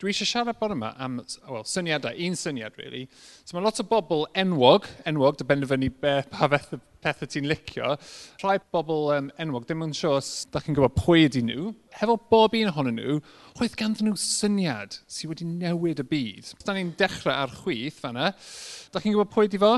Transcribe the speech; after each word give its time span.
dwi 0.00 0.12
eisiau 0.12 0.28
siarad 0.28 0.58
bod 0.60 0.74
yma 0.74 0.90
am 1.00 1.20
well, 1.48 1.64
syniadau, 1.64 2.12
un 2.26 2.36
syniad, 2.36 2.76
really. 2.80 3.06
So 3.44 3.56
mae 3.56 3.64
lot 3.64 3.80
o 3.80 3.86
bobl 3.88 4.26
enwog, 4.36 4.88
enwog, 5.08 5.38
dy 5.40 5.46
benderfynu 5.48 5.88
be, 6.02 6.18
pa 6.32 6.48
beth 6.52 6.74
o 6.76 6.80
pethau 7.04 7.30
ti'n 7.30 7.48
licio, 7.48 7.94
rhai 8.42 8.58
bobl 8.74 9.10
um, 9.14 9.30
enwog, 9.42 9.64
ddim 9.64 9.86
yn 9.86 9.96
siŵr 9.96 10.18
os 10.18 10.30
da 10.52 10.60
chi'n 10.60 10.76
gwybod 10.76 10.96
pwy 10.98 11.26
ydy 11.30 11.44
nhw, 11.46 11.72
hefo 11.96 12.18
bob 12.32 12.56
un 12.58 12.72
ohonyn 12.72 13.00
nhw, 13.00 13.18
oedd 13.56 13.76
ganddyn 13.80 14.10
nhw 14.10 14.20
syniad 14.20 14.98
sydd 15.04 15.32
wedi 15.32 15.48
newid 15.48 16.02
y 16.04 16.08
byd. 16.12 16.52
Da 16.66 16.76
ni'n 16.76 16.92
dechrau 17.00 17.32
ar 17.32 17.54
chwith 17.62 18.02
fanna, 18.02 18.32
da 18.92 19.00
chi'n 19.00 19.16
gwybod 19.16 19.32
pwy 19.32 19.48
ydy 19.48 19.62
fo? 19.62 19.76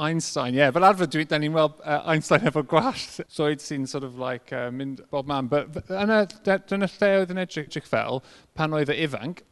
Einstein, 0.00 0.56
yeah. 0.56 0.72
Fel 0.74 0.86
arfer, 0.88 1.08
dwi, 1.10 1.26
da 1.28 1.38
ni'n 1.40 1.54
weld 1.54 1.76
uh, 1.84 2.00
Einstein 2.12 2.48
efo 2.48 2.64
gwallt 2.66 3.20
llwyd 3.36 3.62
sy'n 3.64 3.86
sort 3.90 4.06
of 4.08 4.18
like, 4.20 4.52
uh, 4.56 4.70
mynd 4.72 5.04
bob 5.12 5.28
man. 5.30 5.50
But 5.52 5.92
yna, 5.92 6.24
dyna 6.46 6.88
lle 6.88 7.14
oedd 7.20 7.34
yn 7.34 7.44
edrych 7.44 7.88
fel 7.88 8.22
pan 8.56 8.76
oedd 8.76 8.92
y 8.94 9.00
ifanc, 9.04 9.44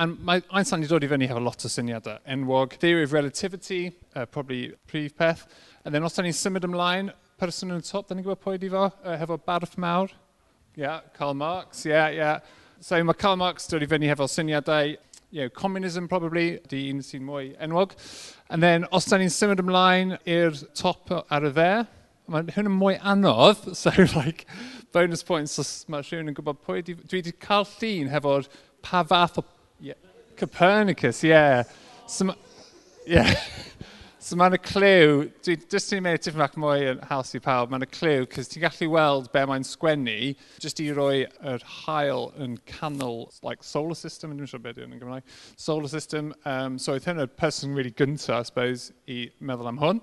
And 0.00 0.16
mae 0.24 0.40
Einstein 0.56 0.80
wedi 0.80 0.88
dod 0.88 1.04
i 1.04 1.08
fyny 1.10 1.26
hefo 1.28 1.40
lot 1.42 1.64
o 1.66 1.68
syniadau. 1.68 2.16
Enwog, 2.32 2.78
theory 2.80 3.02
of 3.04 3.12
relativity, 3.12 3.92
uh, 4.14 4.24
probably 4.24 4.72
prif 4.88 5.16
peth. 5.16 5.46
And 5.84 5.94
then 5.94 6.04
os 6.04 6.16
da 6.16 6.24
ni'n 6.24 6.36
symud 6.36 6.64
ymlaen, 6.64 7.10
person 7.36 7.74
yn 7.74 7.84
top, 7.84 8.08
da 8.08 8.16
ni'n 8.16 8.24
gwybod 8.24 8.40
pwy 8.40 8.60
di 8.62 8.70
fo, 8.72 8.86
uh, 8.88 9.16
hefo 9.20 9.36
barf 9.36 9.76
mawr. 9.76 10.12
Yeah, 10.76 11.00
Karl 11.16 11.34
Marx, 11.34 11.84
yeah, 11.84 12.08
yeah. 12.08 12.40
So 12.80 13.02
mae 13.04 13.16
Karl 13.20 13.36
Marx 13.40 13.68
dod 13.68 13.84
i 13.84 13.90
fyny 13.90 14.08
hefo 14.08 14.28
syniadau, 14.32 14.96
you 15.30 15.42
know, 15.42 15.50
communism 15.50 16.08
probably, 16.08 16.58
di 16.68 16.86
un 16.92 17.04
sy'n 17.04 17.24
mwy 17.28 17.52
enwog. 17.60 17.92
And 18.48 18.62
then, 18.62 18.86
os 18.94 19.08
da 19.10 19.18
ni'n 19.18 19.32
symud 19.32 19.60
ymlaen 19.62 20.16
i'r 20.22 20.54
top 20.78 21.10
ar 21.10 21.48
y 21.48 21.50
dde, 21.54 21.70
mae 22.30 22.54
hwn 22.54 22.70
yn 22.70 22.78
mwy 22.78 22.98
anodd, 23.02 23.64
so 23.80 23.90
like, 24.14 24.46
bonus 24.94 25.24
points 25.26 25.58
os 25.62 25.72
mae 25.90 26.04
rhywun 26.06 26.30
yn 26.30 26.36
gwybod 26.36 26.62
pwy. 26.66 26.84
Di, 26.86 26.94
dwi 27.02 27.20
wedi 27.20 27.34
cael 27.42 27.66
llun 27.76 28.12
hefo'r 28.14 28.48
pa 28.86 29.02
fath 29.06 29.40
o... 29.42 29.44
Yeah, 29.82 29.98
Copernicus. 30.38 31.24
Yeah. 31.26 31.64
So, 32.06 32.34
yeah. 33.06 33.34
So 34.26 34.34
mae'n 34.34 34.56
y 34.56 34.58
clyw, 34.58 35.20
dwi 35.46 35.54
jyst 35.70 35.92
ti'n 35.92 36.00
meddwl 36.02 36.18
tipyn 36.24 36.40
bach 36.40 36.54
mwy 36.58 36.88
yn 36.90 37.02
haws 37.06 37.28
i 37.36 37.40
pawb, 37.44 37.70
mae'n 37.70 37.84
y 37.84 37.88
clyw, 37.92 38.24
cys 38.32 38.48
ti'n 38.50 38.64
gallu 38.64 38.88
weld 38.90 39.28
be 39.30 39.44
mae'n 39.46 39.62
sgwennu, 39.62 40.32
jyst 40.64 40.82
i 40.82 40.86
roi 40.96 41.20
yr 41.46 41.62
hael 41.84 42.26
yn 42.42 42.56
canol, 42.66 43.28
like 43.46 43.62
solar 43.62 43.94
system, 43.94 44.32
dwi'n 44.34 44.50
siŵr 44.50 44.64
beth 44.64 44.80
yn 44.82 44.96
Gymraeg, 44.98 45.36
solar 45.54 45.86
system, 45.92 46.32
um, 46.42 46.74
so 46.74 46.96
oedd 46.96 47.06
hyn 47.06 47.22
y 47.22 47.28
person 47.38 47.78
really 47.78 47.94
gynta, 47.94 48.40
I 48.40 48.48
suppose, 48.50 48.90
i 49.06 49.28
meddwl 49.38 49.70
am 49.70 49.78
hwn. 49.84 50.02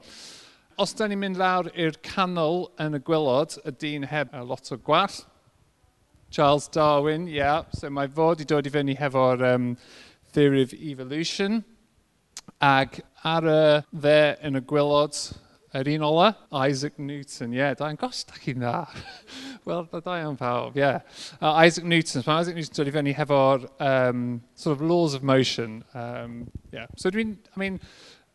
Os 0.79 0.95
da 0.95 1.09
ni'n 1.11 1.19
mynd 1.19 1.43
lawr 1.43 1.67
i'r 1.75 1.99
canol 2.07 2.69
yn 2.79 2.95
y 2.95 3.03
gwylod, 3.03 3.57
y 3.67 3.75
dyn 3.83 4.07
heb 4.07 4.31
a 4.31 4.45
lot 4.47 4.71
o 4.71 4.79
gwall, 4.79 5.19
Charles 6.31 6.71
Darwin, 6.71 7.27
ie, 7.27 7.41
yeah. 7.41 7.67
so 7.75 7.91
mae 7.91 8.07
fod 8.07 8.39
i 8.39 8.47
dod 8.47 8.71
i 8.71 8.75
fyny 8.79 8.95
hefo'r 9.03 9.43
um, 9.51 9.73
theory 10.31 10.63
of 10.63 10.71
evolution, 10.79 11.65
Ac 12.63 13.01
ar 13.27 13.47
y 13.47 13.63
dde 13.91 14.19
yn 14.47 14.59
y 14.59 14.63
gwylod, 14.67 15.17
yr 15.73 15.89
un 15.95 16.05
ola, 16.05 16.27
Isaac 16.69 16.99
Newton, 17.01 17.53
ie, 17.55 17.57
yeah, 17.57 17.73
da'n 17.77 17.97
gos 17.97 18.21
da 18.29 18.37
chi'n 18.37 18.61
dda. 18.61 18.83
Wel, 19.67 19.87
da 19.89 20.01
da 20.05 20.17
iawn 20.21 20.37
pawb, 20.37 20.77
ie. 20.77 20.83
Yeah. 20.83 20.99
Uh, 21.39 21.55
Isaac 21.65 21.87
Newton, 21.89 22.23
mae 22.27 22.43
Isaac 22.43 22.59
Newton 22.59 22.77
dod 22.77 22.91
i 22.91 22.93
fyny 22.93 23.15
hefo'r 23.17 23.65
um, 23.87 24.27
sort 24.53 24.77
of 24.77 24.83
laws 24.85 25.15
of 25.17 25.23
motion. 25.23 25.81
Um, 25.95 26.43
yeah. 26.71 26.85
So 26.95 27.09
dwi'n, 27.09 27.37
I 27.55 27.59
mean, 27.59 27.79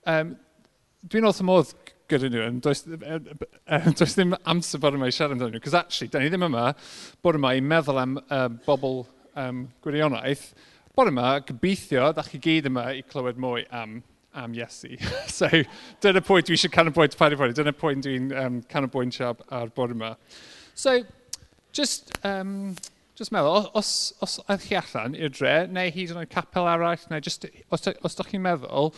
um, 0.07 0.35
dwi'n 1.07 1.29
wrth 1.29 1.45
y 1.45 1.47
modd 1.47 1.77
gyda 2.09 2.31
nhw, 2.33 2.43
yn 2.49 2.59
does, 2.65 2.83
does 4.01 4.17
ddim 4.17 4.35
amser 4.49 4.83
bod 4.83 4.97
yma 4.99 5.11
i 5.11 5.15
siarad 5.15 5.37
amdano 5.37 5.53
nhw, 5.55 5.63
cos 5.63 5.77
actually, 5.79 6.11
da 6.11 6.23
ni 6.23 6.33
ddim 6.33 6.49
yma 6.49 6.73
bod 7.23 7.39
yma 7.39 7.53
i 7.55 7.63
meddwl 7.63 8.03
am 8.03 8.19
um, 8.25 8.59
bobl 8.67 9.03
um, 9.39 9.67
gwirionaeth, 9.85 10.49
bore 10.99 11.13
yma, 11.13 11.39
gobeithio, 11.47 12.09
da 12.11 12.25
chi 12.27 12.41
gyd 12.43 12.67
yma 12.67 12.89
i 12.99 13.05
clywed 13.07 13.37
mwy 13.39 13.63
am, 13.71 14.01
am 14.35 14.55
Iesu. 14.57 14.97
so, 15.31 15.47
dyna 16.03 16.23
pwynt 16.27 16.49
dwi 16.49 16.57
eisiau 16.57 16.73
canolbwynt 16.75 17.15
pa'r 17.21 17.37
i 17.37 17.53
dyna 17.55 17.71
pwynt 17.71 18.03
dwi'n 18.03 18.33
um, 18.35 18.57
canolbwynt 18.73 19.15
siab 19.15 19.45
ar 19.55 19.71
bore 19.77 19.95
yma. 19.95 20.17
So, 20.75 20.97
just, 21.71 22.11
um, 22.27 22.75
just 23.15 23.31
meddwl, 23.31 23.69
os, 23.79 23.93
os 24.27 24.41
aeth 24.49 24.67
chi 24.67 24.81
allan 24.81 25.15
i'r 25.15 25.31
dre, 25.31 25.55
neu 25.71 25.95
hyd 25.95 26.17
yn 26.17 26.25
oed 26.25 26.35
capel 26.35 26.67
arall, 26.67 27.07
neu 27.13 27.23
just, 27.23 27.47
os, 27.71 27.87
os 27.87 28.19
ydych 28.19 28.35
chi'n 28.35 28.47
meddwl 28.49 28.91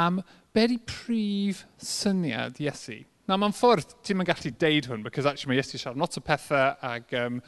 am 0.00 0.22
be 0.56 0.66
di 0.72 0.80
prif 0.88 1.66
syniad 1.76 2.64
Iesu. 2.64 3.02
Na, 3.28 3.36
mae'n 3.36 3.52
ffordd, 3.52 3.92
ti'n 4.00 4.22
mynd 4.22 4.32
gallu 4.32 4.56
deud 4.56 4.88
hwn, 4.88 5.04
because 5.04 5.28
actually 5.28 5.52
mae 5.52 5.60
Iesu 5.60 5.76
siarad 5.76 6.00
lot 6.00 6.16
o 6.16 6.24
pethau, 6.24 6.80
ac 6.94 7.12
um, 7.20 7.42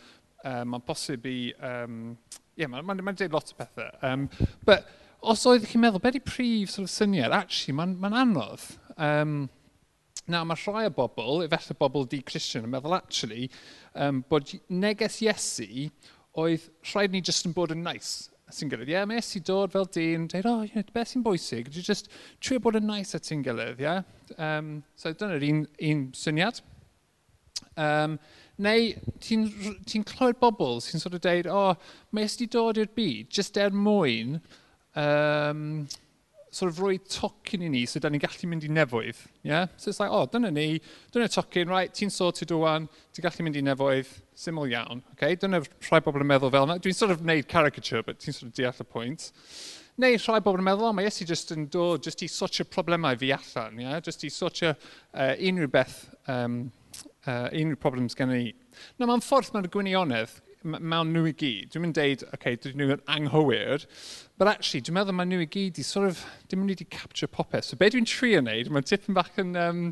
um, 0.44 0.74
mae'n 0.76 0.84
bosib 0.92 1.24
i 1.24 1.38
um, 1.72 2.18
yeah, 2.56 2.70
mae'n 2.70 2.86
ma, 2.86 2.96
n, 2.96 3.04
ma 3.04 3.14
n 3.14 3.18
deud 3.20 3.34
lot 3.34 3.52
o 3.52 3.58
bethau. 3.58 3.90
Um, 4.06 4.28
but 4.68 4.88
os 5.24 5.44
oedd 5.48 5.66
chi'n 5.68 5.82
meddwl, 5.84 6.02
beth 6.04 6.18
i 6.18 6.22
prif 6.24 6.72
sort 6.72 6.88
of 6.88 6.92
syniad? 6.94 7.34
Actually, 7.34 7.76
mae'n 7.80 7.94
ma, 8.00 8.10
ma 8.12 8.24
anodd. 8.24 8.66
Um, 8.94 9.38
na, 10.30 10.44
mae 10.48 10.60
rhai 10.64 10.86
o 10.88 10.92
bobl, 10.94 11.42
efallai 11.46 11.78
bobl 11.80 12.06
di-Christian, 12.10 12.68
yn 12.68 12.74
meddwl 12.74 12.96
actually, 12.96 13.48
um, 14.00 14.22
bod 14.30 14.52
neges 14.72 15.20
Iesu 15.24 15.88
oedd 16.40 16.68
rhaid 16.92 17.14
ni 17.14 17.22
jyst 17.24 17.48
yn 17.48 17.56
bod 17.56 17.74
yn 17.74 17.84
nice 17.84 18.30
sy'n 18.54 18.70
gilydd. 18.70 18.90
Ie, 18.90 18.96
yeah, 18.98 19.08
mae 19.08 19.20
Iesu 19.20 19.42
dod 19.44 19.72
fel 19.74 19.88
dyn, 19.94 20.28
dweud, 20.30 20.48
oh, 20.48 20.62
you 20.66 20.72
know, 20.74 20.94
beth 20.94 21.12
sy'n 21.12 21.24
bwysig? 21.26 21.70
Dwi 21.72 21.84
just 21.84 22.10
trio 22.44 22.62
bod 22.62 22.78
yn 22.78 22.86
nice 22.88 23.16
at 23.16 23.28
sy'n 23.28 23.42
gilydd, 23.44 23.82
ie? 23.82 23.88
Yeah? 23.88 24.04
Um, 24.36 24.76
so 25.00 25.12
dyna'r 25.12 25.44
un, 25.48 25.64
un 25.90 26.06
syniad. 26.16 26.60
Um, 27.80 28.18
Neu 28.62 28.92
ti'n 29.24 29.48
ti 29.88 30.00
clywed 30.06 30.38
bobl 30.38 30.78
sy'n 30.84 31.02
sort 31.02 31.16
of 31.18 31.24
deud, 31.24 31.48
o, 31.50 31.72
oh, 31.72 31.94
mae 32.14 32.28
ysdi 32.28 32.46
dod 32.50 32.78
i'r 32.78 32.92
byd 32.94 33.32
jyst 33.34 33.58
er 33.58 33.74
mwyn 33.74 34.36
um, 34.94 35.64
sort 36.54 36.70
of 36.70 36.78
roi 36.78 36.98
tocyn 37.10 37.64
i 37.66 37.68
ni 37.68 37.82
so 37.90 37.98
da 37.98 38.10
ni'n 38.12 38.22
gallu 38.22 38.48
mynd 38.50 38.66
i 38.66 38.70
nefoedd. 38.70 39.24
Yeah? 39.42 39.66
So 39.76 39.90
it's 39.90 39.98
like, 39.98 40.12
o, 40.12 40.22
oh, 40.22 40.28
dyna 40.30 40.52
ni, 40.54 40.78
dyna 41.12 41.26
tocyn, 41.26 41.68
right, 41.68 41.90
ti'n 41.94 42.12
sorted 42.14 42.54
o 42.54 42.60
wan, 42.62 42.86
ti'n 43.14 43.26
gallu 43.26 43.46
mynd 43.46 43.58
i 43.58 43.64
nefoedd, 43.66 44.12
syml 44.38 44.70
iawn. 44.70 45.02
Okay? 45.16 45.34
Dyna 45.40 45.64
rhai 45.64 46.02
bobl 46.04 46.22
yn 46.22 46.30
meddwl 46.30 46.52
fel 46.54 46.68
yna. 46.68 46.78
Dwi'n 46.82 46.98
sort 46.98 47.14
of 47.14 47.26
neud 47.26 47.50
caricature, 47.50 48.04
but 48.06 48.22
ti'n 48.22 48.36
sort 48.36 48.52
of 48.52 48.54
deall 48.60 48.86
y 48.86 48.88
pwynt. 48.94 49.32
Neu 49.98 50.18
rhai 50.18 50.38
bobl 50.46 50.62
yn 50.62 50.68
meddwl, 50.70 50.92
oh, 50.92 50.94
mae 50.94 51.10
Iesu 51.10 51.26
jyst 51.26 51.50
yn 51.54 51.66
dod, 51.74 52.06
jyst 52.06 52.22
i 52.22 52.30
sortio 52.30 52.66
problemau 52.70 53.18
fi 53.18 53.34
allan, 53.34 53.82
yeah? 53.82 53.98
jyst 54.06 54.22
i 54.26 54.30
sortio 54.34 54.76
uh, 54.76 55.34
unrhyw 55.34 55.70
beth 55.74 55.98
um, 56.30 56.62
uh, 57.26 57.48
unrhyw 57.50 57.80
problems 57.80 58.16
gen 58.18 58.34
i. 58.34 58.48
Na, 58.98 59.08
mae'n 59.08 59.24
ffordd 59.24 59.54
mae'r 59.54 59.70
gwynionedd 59.72 60.40
mewn 60.64 61.12
nhw 61.12 61.28
i 61.28 61.34
gyd. 61.36 61.70
Dwi'n 61.72 61.84
mynd 61.84 61.98
deud, 61.98 62.24
oce, 62.24 62.34
okay, 62.38 62.56
dydyn 62.56 62.80
nhw'n 62.80 63.06
anghywir, 63.14 63.84
but 64.40 64.48
actually, 64.48 64.82
dwi'n 64.84 64.98
meddwl 64.98 65.16
mae 65.18 65.28
nhw 65.28 65.44
i 65.44 65.48
gyd 65.50 65.80
i 65.80 65.84
sort 65.86 66.08
of, 66.08 66.24
dim 66.48 66.64
yn 66.64 66.72
wedi 66.72 66.88
capture 66.88 67.28
popeth. 67.30 67.68
So 67.68 67.80
be 67.80 67.90
dwi'n 67.92 68.08
trio 68.08 68.40
wneud, 68.40 68.70
mae'n 68.72 68.88
tipyn 68.88 69.16
bach 69.16 69.32
yn 69.40 69.52
um, 69.60 69.82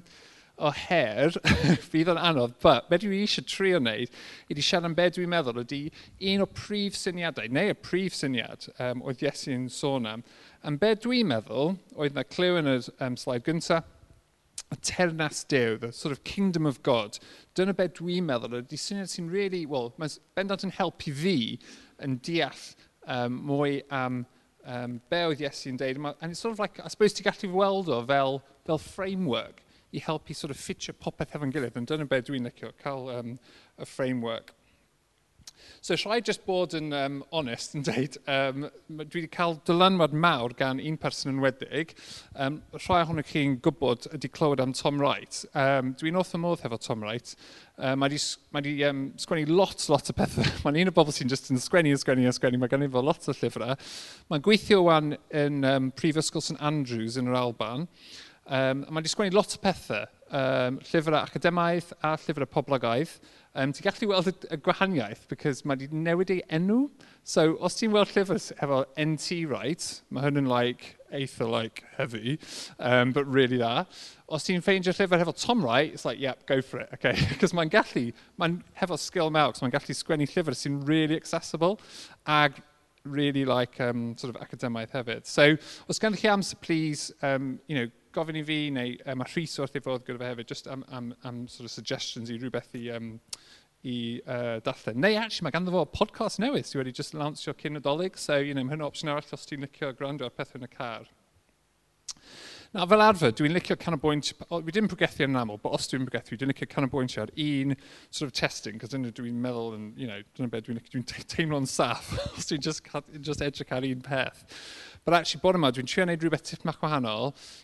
o 0.63 0.71
her, 0.77 1.37
fydd 1.91 2.13
o'n 2.13 2.21
anodd, 2.21 2.57
but 2.65 2.89
be 2.91 2.99
dwi 3.03 3.23
eisiau 3.25 3.47
trio 3.49 3.81
wneud, 3.81 4.13
ydy 4.53 4.65
siarad 4.65 4.89
am 4.91 4.97
be 4.97 5.09
dwi'n 5.13 5.33
meddwl, 5.33 5.63
ydy 5.65 5.83
un 6.33 6.45
o 6.45 6.49
prif 6.49 6.97
syniadau, 6.99 7.53
neu 7.53 7.73
y 7.73 7.79
prif 7.79 8.17
syniad 8.17 8.69
um, 8.79 9.05
oedd 9.05 9.25
Iesu'n 9.27 9.69
sôn 9.73 10.09
am, 10.09 10.25
am 10.65 10.79
be 10.81 10.95
dwi'n 11.05 11.29
meddwl, 11.33 11.75
oedd 11.99 12.17
na 12.17 12.25
clyw 12.29 12.61
yn 12.63 12.77
y 12.77 12.79
um, 13.05 13.19
slaid 13.21 13.45
gyntaf, 13.49 13.89
y 14.73 14.77
ternas 14.81 15.45
Dew, 15.49 15.77
the 15.77 15.93
sort 15.93 16.13
of 16.13 16.25
kingdom 16.25 16.67
of 16.67 16.83
God, 16.83 17.19
dyna 17.55 17.75
beth 17.77 17.99
dwi'n 17.99 18.25
meddwl 18.29 18.57
ydy 18.63 18.79
syniad 18.81 19.11
sy'n 19.13 19.29
really, 19.31 19.67
well, 19.67 19.93
mae 20.01 20.15
bendant 20.39 20.65
yn 20.65 20.73
helpu 20.79 21.13
fi 21.17 21.37
yn 22.03 22.17
deall 22.25 22.63
um, 23.07 23.37
mwy 23.51 23.83
am 23.93 24.23
um, 24.65 25.01
be 25.11 25.21
oedd 25.29 25.43
Iesu'n 25.45 25.77
deud. 25.81 26.01
And 26.21 26.33
it's 26.33 26.41
sort 26.41 26.55
of 26.55 26.63
like, 26.63 26.81
I 26.81 26.89
suppose, 26.89 27.15
ti'n 27.19 27.29
gallu 27.29 27.53
weld 27.53 27.93
o 27.93 28.01
fel, 28.07 28.41
fel 28.65 28.81
framework 28.81 29.63
i 29.93 30.01
helpu 30.01 30.35
sort 30.35 30.55
of 30.55 30.57
ffitio 30.57 30.95
popeth 30.97 31.35
efo'n 31.37 31.53
gilydd. 31.53 31.77
and 31.77 31.87
dyna 31.87 32.07
beth 32.09 32.31
dwi'n 32.31 32.49
licio, 32.49 32.73
cael 32.83 33.11
um, 33.11 33.39
a 33.79 33.85
framework. 33.85 34.55
So 35.83 35.97
I 36.11 36.21
just 36.21 36.45
bod 36.47 36.77
yn 36.79 36.93
um, 36.95 37.17
honest 37.35 37.73
yn 37.75 37.83
dweud, 37.83 38.17
um, 38.31 38.69
dwi 39.01 39.25
wedi 39.25 39.31
cael 39.35 39.57
dylanwad 39.67 40.13
mawr 40.15 40.55
gan 40.55 40.79
un 40.79 40.99
person 41.01 41.33
yn 41.33 41.41
wedig. 41.43 41.97
Um, 42.39 42.61
rhai 42.77 43.01
ohonych 43.01 43.33
chi'n 43.33 43.57
gwybod 43.65 44.07
ydy 44.15 44.31
clywed 44.31 44.63
am 44.63 44.77
Tom 44.79 45.03
Wright. 45.03 45.43
Um, 45.59 45.91
dwi'n 45.99 46.21
wrth 46.21 46.37
y 46.39 46.43
modd 46.45 46.63
hefo 46.63 46.79
Tom 46.79 47.03
Wright. 47.03 47.35
Um, 47.83 47.99
mae 47.99 48.13
wedi 48.13 48.23
ma 48.55 48.63
di 48.63 48.77
um, 48.87 49.05
sgwennu 49.19 49.51
lot, 49.51 49.83
lot 49.91 50.13
o 50.13 50.17
pethau. 50.23 50.47
Mae'n 50.63 50.83
un 50.85 50.93
o 50.93 50.97
bobl 51.01 51.15
sy'n 51.17 51.33
just 51.33 51.51
yn 51.51 51.59
sgwennu, 51.59 51.97
sgwennu, 51.99 52.31
sgwennu. 52.37 52.63
Mae 52.63 52.71
gen 52.71 52.87
i 52.87 52.91
fo 52.93 53.03
lot 53.03 53.27
o 53.27 53.35
llyfrau. 53.35 53.75
Mae'n 54.31 54.47
gweithio 54.47 54.85
wan 54.87 55.17
yn 55.43 55.65
um, 55.67 55.91
Prifysgol 55.99 56.47
St 56.47 56.63
Andrews 56.63 57.19
yn 57.19 57.33
yr 57.33 57.41
Alban. 57.43 57.89
Um, 58.43 58.87
mae 58.87 59.01
wedi 59.01 59.11
sgwennu 59.13 59.35
lot 59.35 59.59
o 59.59 59.59
pethau, 59.63 60.07
um, 60.33 60.81
llyfrau 60.89 61.21
academaidd 61.21 61.93
a 62.01 62.15
llyfrau 62.17 62.49
poblogaidd, 62.49 63.13
um, 63.55 63.73
ti'n 63.75 63.85
gallu 63.85 64.09
weld 64.11 64.31
y, 64.31 64.35
y 64.49 64.59
gwahaniaeth, 64.65 65.27
because 65.31 65.67
mae 65.69 65.77
wedi 65.77 66.03
newid 66.07 66.33
ei 66.33 66.41
enw. 66.57 66.87
So, 67.23 67.53
os 67.63 67.77
ti'n 67.79 67.93
weld 67.95 68.11
llyfr 68.15 68.41
efo 68.57 68.81
NT 68.99 69.45
right, 69.51 69.87
mae 70.11 70.27
hwn 70.27 70.43
yn 70.43 70.51
like, 70.51 70.97
eitha 71.13 71.47
like 71.49 71.85
heavy, 71.99 72.39
um, 72.79 73.13
but 73.13 73.29
really 73.29 73.61
dda. 73.61 73.87
Os 74.33 74.49
ti'n 74.49 74.65
ffeindio 74.65 74.97
llyfr 74.97 75.23
efo 75.23 75.37
Tom 75.37 75.65
Wright, 75.65 75.93
it's 75.93 76.09
like, 76.09 76.21
yep, 76.21 76.47
go 76.49 76.63
for 76.63 76.81
it, 76.81 76.91
okay? 76.95 77.15
Because 77.29 77.53
mae'n 77.53 77.71
gallu, 77.71 78.09
mae'n 78.41 78.61
hefo 78.81 78.99
skill 78.99 79.31
mawr, 79.31 79.55
so 79.55 79.67
mae'n 79.67 79.77
gallu 79.77 79.97
sgwennu 79.97 80.29
llyfr 80.33 80.57
sy'n 80.57 80.83
really 80.89 81.21
accessible, 81.21 81.79
ag 82.27 82.63
really 83.05 83.45
like 83.45 83.81
um, 83.81 84.17
sort 84.17 84.35
of 84.35 84.41
academaidd 84.41 84.93
hefyd. 84.95 85.27
So, 85.27 85.57
os 85.89 85.99
gan 85.99 86.17
chi 86.17 86.29
amser, 86.31 86.61
please, 86.61 87.13
um, 87.23 87.59
you 87.67 87.77
know, 87.77 87.91
gofyn 88.15 88.41
i 88.41 88.45
fi 88.47 88.59
neu 88.75 88.95
um, 89.07 89.23
mae 89.23 89.33
Rhys 89.33 89.59
wrth 89.61 89.79
ei 89.79 89.85
fod 89.85 90.05
gyda 90.07 90.23
fe 90.23 90.31
hefyd, 90.33 90.53
just 90.53 90.69
am, 90.73 90.85
am, 90.91 91.13
am 91.29 91.43
sort 91.53 91.69
of 91.69 91.75
suggestions 91.75 92.33
i 92.33 92.39
rhywbeth 92.39 92.77
i, 92.79 92.85
um, 92.97 93.15
i 93.89 93.97
uh, 94.27 94.59
darllen. 94.67 95.01
Neu, 95.05 95.17
actually, 95.21 95.49
mae 95.49 95.57
ganddo 95.57 95.75
fo 95.75 95.87
podcast 95.97 96.43
newydd 96.43 96.69
sydd 96.69 96.83
wedi 96.83 96.95
just 97.01 97.17
launchio 97.19 97.57
cyn 97.63 97.81
y 97.81 97.85
dolyg, 97.85 98.21
so, 98.21 98.39
you 98.39 98.55
know, 98.55 98.65
mae 98.67 98.77
hynny 98.77 98.89
opsiwn 98.89 99.15
arall 99.15 99.37
os 99.39 99.49
ti'n 99.49 99.67
licio 99.67 99.93
gwrando 99.99 100.29
ar 100.29 100.37
pethau 100.37 100.61
yn 100.61 100.69
y 100.69 100.73
car. 100.77 101.11
Na, 102.73 102.87
fel 102.89 103.03
arfer, 103.05 103.35
dwi'n 103.37 103.53
licio 103.53 103.75
canolbwyntio, 103.77 104.47
dwi 104.49 104.73
ddim 104.73 104.87
pregethu 104.89 105.27
yn 105.27 105.37
aml, 105.37 105.59
but 105.61 105.75
os 105.77 105.91
dwi'n 105.91 106.07
pregethu, 106.07 106.39
dwi'n 106.41 106.49
licio 106.49 106.65
canolbwyntio 106.73 107.27
ar 107.27 107.33
un 107.45 107.75
sort 108.09 108.31
of 108.31 108.33
testing, 108.33 108.79
cos 108.81 108.95
dyna 108.95 109.11
dwi'n 109.13 109.43
meddwl, 109.45 109.75
yn, 109.77 109.91
you 110.01 110.07
know, 110.09 110.23
dyna 110.39 110.49
beth 110.49 110.71
dwi'n 110.71 110.79
dwi 110.89 111.03
teimlo'n 111.29 111.69
saff, 111.69 112.09
os 112.39 112.49
dwi'n 112.49 112.63
just, 112.65 112.89
just 113.21 113.45
edrych 113.45 113.75
ar 113.77 113.85
un 113.85 114.01
peth. 114.07 114.41
But 115.05 115.13
actually, 115.19 115.43
bod 115.43 115.59
yma, 115.59 115.69
dwi'n 115.77 115.91
trio 115.91 116.07
wneud 116.07 116.25
rhywbeth 116.25 116.47
tipyn 116.49 116.71
bach 116.71 116.79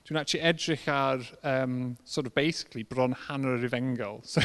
dwi'n 0.05 0.19
actually 0.21 0.43
edrych 0.51 0.85
ar, 0.93 1.25
um, 1.55 1.79
sort 2.05 2.29
of 2.29 2.35
basically, 2.37 2.85
bron 2.85 3.17
hanner 3.25 3.57
yr 3.57 3.65
ifengol. 3.71 4.21
So, 4.29 4.43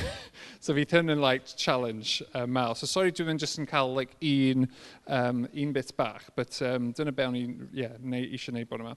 so 0.61 0.75
fi 0.77 0.85
hyn 0.87 1.11
yn, 1.11 1.19
like, 1.19 1.57
challenge 1.59 2.21
uh, 2.31 2.45
mawr. 2.47 2.77
So, 2.79 2.87
sorry, 2.87 3.11
dwi'n 3.11 3.41
just 3.41 3.59
yn 3.59 3.67
cael, 3.67 3.91
like, 3.97 4.15
un, 4.23 4.69
um, 5.07 5.43
un 5.51 5.75
bit 5.75 5.91
bach, 5.97 6.29
but 6.37 6.61
um, 6.61 6.93
dyna 6.95 7.11
be 7.11 7.27
o'n 7.27 7.35
i'n, 7.41 7.59
yeah, 7.75 7.99
eisiau 8.29 8.55
wneud 8.55 8.71
bod 8.71 8.85
yma. 8.85 8.95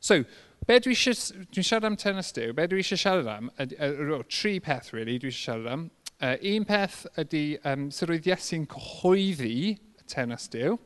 So, 0.00 0.22
Be 0.66 0.76
dwi 0.78 0.94
eisiau... 0.94 1.44
Dwi'n 1.50 1.66
siarad 1.66 1.88
am 1.88 1.96
tennis 1.98 2.30
diw, 2.36 2.52
Be 2.54 2.68
dwi 2.70 2.84
eisiau 2.84 3.00
siarad 3.00 3.30
am... 3.32 3.50
uh, 3.58 3.66
uh, 3.82 4.20
tri 4.30 4.60
peth, 4.62 4.92
really, 4.94 5.16
dwi 5.18 5.32
eisiau 5.32 5.56
siarad 5.56 5.72
am. 5.72 5.88
Uh, 6.22 6.36
un 6.52 6.66
peth 6.68 7.00
ydy 7.18 7.42
um, 7.66 7.88
sut 7.90 8.12
oedd 8.14 8.28
Iesu'n 8.30 8.68
cyhoeddi 8.70 9.56
y 9.74 10.06
tennis 10.06 10.46
diw. 10.52 10.76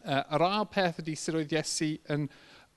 Uh, 0.00 0.22
yr 0.32 0.46
ail 0.46 0.64
peth 0.72 1.02
ydy 1.04 1.18
sut 1.20 1.36
oedd 1.36 1.52
Iesu 1.52 1.90
yn 2.14 2.24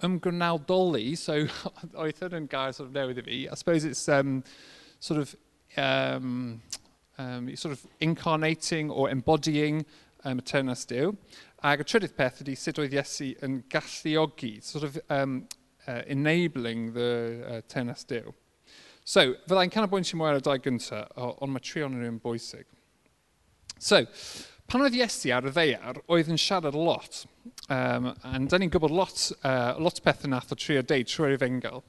ymgrywnawdoli, 0.04 1.14
so 1.16 1.40
oedd 2.04 2.20
hyn 2.26 2.38
yn 2.42 2.52
gair 2.52 2.76
sort 2.76 2.90
of 2.90 3.00
newydd 3.00 3.24
i 3.24 3.28
fi. 3.30 3.40
I 3.48 3.56
suppose 3.56 3.88
it's 3.88 4.04
um, 4.12 4.42
sort 5.00 5.24
of... 5.24 5.36
Um, 5.80 6.62
um, 7.18 7.56
sort 7.56 7.72
of 7.72 7.88
incarnating 8.02 8.90
or 8.90 9.10
embodying 9.10 9.86
um, 10.26 10.40
y 10.40 10.44
teyrnas 10.44 10.84
Dew. 10.90 11.16
Ac 11.64 11.80
y 11.80 11.88
trydydd 11.88 12.16
peth 12.18 12.44
ydy 12.44 12.60
sut 12.60 12.80
oedd 12.82 12.96
Iesu 12.98 13.32
yn 13.46 13.62
galluogi, 13.72 14.58
sort 14.66 14.90
of 14.90 14.98
um, 15.14 15.46
uh, 15.88 16.02
enabling 16.08 16.94
the 16.94 17.12
uh, 17.44 17.62
TNS 17.72 18.08
deal. 18.08 18.34
So, 19.04 19.34
fyddai'n 19.50 19.72
canolbwyntio 19.74 20.16
mwy 20.20 20.30
ar 20.32 20.40
y 20.40 20.44
dau 20.46 20.60
gyntaf, 20.64 21.12
ond 21.20 21.52
mae 21.52 21.64
trion 21.64 22.00
yn 22.00 22.22
bwysig. 22.24 22.66
So, 23.76 24.06
pan 24.72 24.86
oedd 24.86 24.96
Iesu 24.96 25.34
ar 25.36 25.50
y 25.50 25.52
ddeiar, 25.52 26.00
oedd 26.08 26.32
yn 26.32 26.40
siarad 26.40 26.78
lot. 26.78 27.26
Um, 27.68 28.14
and 28.24 28.48
da 28.48 28.60
ni'n 28.60 28.72
gwybod 28.72 28.94
lot, 28.96 29.26
uh, 29.44 29.74
lot 29.84 30.00
pethau 30.06 30.32
nath 30.32 30.56
o 30.56 30.58
tri 30.60 30.80
o 30.80 30.84
deud 30.88 31.10
trwy'r 31.12 31.36
efengel. 31.36 31.84